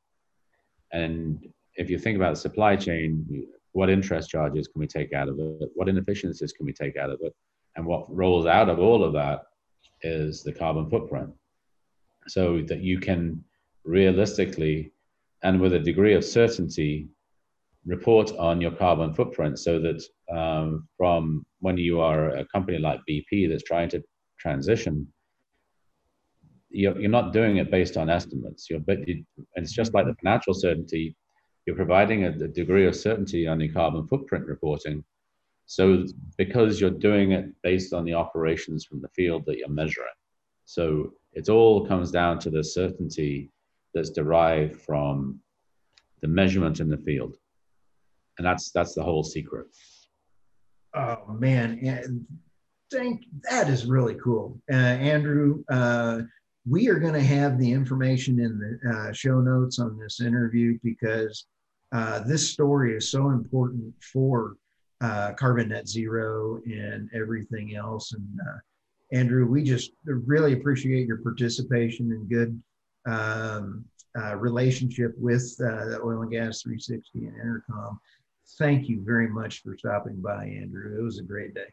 and 0.92 1.46
if 1.74 1.90
you 1.90 1.98
think 1.98 2.16
about 2.16 2.34
the 2.34 2.40
supply 2.40 2.76
chain, 2.76 3.46
what 3.72 3.90
interest 3.90 4.30
charges 4.30 4.68
can 4.68 4.80
we 4.80 4.86
take 4.86 5.12
out 5.12 5.28
of 5.28 5.38
it? 5.38 5.70
What 5.74 5.88
inefficiencies 5.88 6.52
can 6.52 6.64
we 6.64 6.72
take 6.72 6.96
out 6.96 7.10
of 7.10 7.18
it? 7.22 7.34
And 7.76 7.84
what 7.84 8.14
rolls 8.14 8.46
out 8.46 8.68
of 8.68 8.78
all 8.78 9.04
of 9.04 9.12
that 9.12 9.42
is 10.02 10.42
the 10.42 10.52
carbon 10.52 10.88
footprint. 10.88 11.30
So 12.28 12.62
that 12.68 12.80
you 12.80 12.98
can 12.98 13.44
realistically 13.84 14.92
and 15.42 15.60
with 15.60 15.74
a 15.74 15.78
degree 15.78 16.14
of 16.14 16.24
certainty 16.24 17.08
report 17.84 18.32
on 18.36 18.60
your 18.60 18.72
carbon 18.72 19.14
footprint 19.14 19.58
so 19.58 19.78
that 19.78 20.02
um, 20.34 20.88
from 20.96 21.44
when 21.60 21.76
you 21.76 22.00
are 22.00 22.30
a 22.30 22.44
company 22.46 22.78
like 22.78 23.00
BP 23.08 23.48
that's 23.48 23.62
trying 23.62 23.88
to 23.90 24.02
transition, 24.38 25.06
you're, 26.76 26.98
you're 27.00 27.10
not 27.10 27.32
doing 27.32 27.56
it 27.56 27.70
based 27.70 27.96
on 27.96 28.10
estimates. 28.10 28.68
You're, 28.68 28.80
but 28.80 29.06
you, 29.08 29.24
and 29.36 29.64
it's 29.64 29.72
just 29.72 29.94
like 29.94 30.06
the 30.06 30.14
financial 30.22 30.54
certainty. 30.54 31.16
You're 31.66 31.76
providing 31.76 32.24
a, 32.24 32.28
a 32.28 32.48
degree 32.48 32.86
of 32.86 32.94
certainty 32.94 33.46
on 33.46 33.60
your 33.60 33.72
carbon 33.72 34.06
footprint 34.06 34.46
reporting. 34.46 35.02
So 35.66 36.04
because 36.36 36.80
you're 36.80 36.90
doing 36.90 37.32
it 37.32 37.46
based 37.62 37.92
on 37.92 38.04
the 38.04 38.14
operations 38.14 38.84
from 38.84 39.00
the 39.00 39.08
field 39.08 39.44
that 39.46 39.58
you're 39.58 39.68
measuring. 39.68 40.06
So 40.64 41.12
it 41.32 41.48
all 41.48 41.86
comes 41.86 42.10
down 42.10 42.38
to 42.40 42.50
the 42.50 42.62
certainty 42.62 43.50
that's 43.94 44.10
derived 44.10 44.80
from 44.80 45.40
the 46.20 46.28
measurement 46.28 46.80
in 46.80 46.88
the 46.88 46.98
field. 46.98 47.36
And 48.38 48.46
that's 48.46 48.70
that's 48.70 48.94
the 48.94 49.02
whole 49.02 49.24
secret. 49.24 49.66
Oh 50.94 51.36
man, 51.38 51.78
and 51.82 52.26
thank 52.92 53.24
that 53.50 53.68
is 53.68 53.86
really 53.86 54.16
cool, 54.22 54.60
uh, 54.70 54.76
Andrew. 54.76 55.64
Uh, 55.70 56.22
we 56.68 56.88
are 56.88 56.98
going 56.98 57.14
to 57.14 57.22
have 57.22 57.58
the 57.58 57.70
information 57.70 58.40
in 58.40 58.58
the 58.58 58.90
uh, 58.90 59.12
show 59.12 59.40
notes 59.40 59.78
on 59.78 59.98
this 59.98 60.20
interview 60.20 60.78
because 60.82 61.46
uh, 61.92 62.20
this 62.20 62.50
story 62.50 62.96
is 62.96 63.10
so 63.10 63.30
important 63.30 63.94
for 64.12 64.56
uh, 65.00 65.32
carbon 65.34 65.68
net 65.68 65.86
zero 65.86 66.60
and 66.66 67.08
everything 67.14 67.76
else. 67.76 68.12
And 68.12 68.40
uh, 68.48 68.58
Andrew, 69.12 69.46
we 69.46 69.62
just 69.62 69.92
really 70.04 70.54
appreciate 70.54 71.06
your 71.06 71.18
participation 71.18 72.10
and 72.12 72.28
good 72.28 72.62
um, 73.06 73.84
relationship 74.36 75.14
with 75.18 75.56
the 75.58 76.00
Oil 76.02 76.22
and 76.22 76.30
Gas 76.30 76.62
360 76.62 77.26
and 77.26 77.34
EnerCom 77.34 77.98
thank 78.58 78.88
you 78.88 79.02
very 79.04 79.28
much 79.28 79.62
for 79.62 79.76
stopping 79.76 80.20
by, 80.20 80.44
Andrew. 80.44 80.98
It 80.98 81.02
was 81.02 81.18
a 81.18 81.22
great 81.22 81.54
day. 81.54 81.72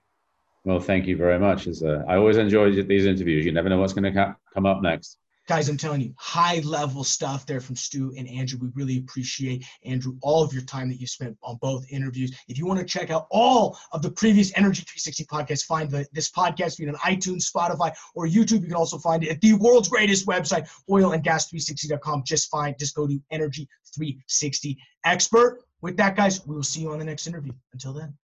Well, 0.65 0.79
thank 0.79 1.07
you 1.07 1.17
very 1.17 1.39
much. 1.39 1.67
Uh, 1.67 2.03
I 2.07 2.15
always 2.15 2.37
enjoy 2.37 2.71
these 2.83 3.05
interviews. 3.05 3.45
You 3.45 3.51
never 3.51 3.69
know 3.69 3.79
what's 3.79 3.93
going 3.93 4.13
to 4.13 4.35
come 4.53 4.65
up 4.65 4.81
next. 4.81 5.17
Guys, 5.45 5.67
I'm 5.67 5.75
telling 5.75 5.99
you, 5.99 6.13
high 6.17 6.59
level 6.59 7.03
stuff 7.03 7.45
there 7.45 7.59
from 7.59 7.75
Stu 7.75 8.13
and 8.17 8.29
Andrew. 8.29 8.57
We 8.61 8.69
really 8.75 8.99
appreciate, 8.99 9.65
Andrew, 9.83 10.15
all 10.21 10.41
of 10.41 10.53
your 10.53 10.61
time 10.61 10.87
that 10.87 11.01
you 11.01 11.05
spent 11.05 11.37
on 11.43 11.57
both 11.57 11.85
interviews. 11.89 12.33
If 12.47 12.57
you 12.57 12.65
want 12.65 12.79
to 12.79 12.85
check 12.85 13.11
out 13.11 13.27
all 13.29 13.77
of 13.91 14.01
the 14.01 14.11
previous 14.11 14.53
Energy 14.55 14.83
360 14.83 15.25
podcasts, 15.25 15.65
find 15.65 15.91
the, 15.91 16.07
this 16.13 16.31
podcast 16.31 16.77
feed 16.77 16.87
on 16.87 16.95
iTunes, 16.95 17.51
Spotify, 17.51 17.93
or 18.15 18.25
YouTube. 18.25 18.61
You 18.61 18.67
can 18.67 18.75
also 18.75 18.97
find 18.97 19.21
it 19.21 19.31
at 19.31 19.41
the 19.41 19.55
world's 19.55 19.89
greatest 19.89 20.25
website, 20.25 20.69
oilandgas360.com. 20.89 22.23
Just 22.25 22.49
find, 22.49 22.79
just 22.79 22.95
go 22.95 23.05
to 23.05 23.19
Energy 23.29 23.67
360 23.93 24.77
Expert 25.03 25.59
with 25.83 25.97
that, 25.97 26.15
guys, 26.15 26.47
we 26.47 26.55
will 26.55 26.63
see 26.63 26.79
you 26.79 26.91
on 26.93 26.99
the 26.99 27.05
next 27.05 27.27
interview. 27.27 27.51
Until 27.73 27.91
then. 27.91 28.17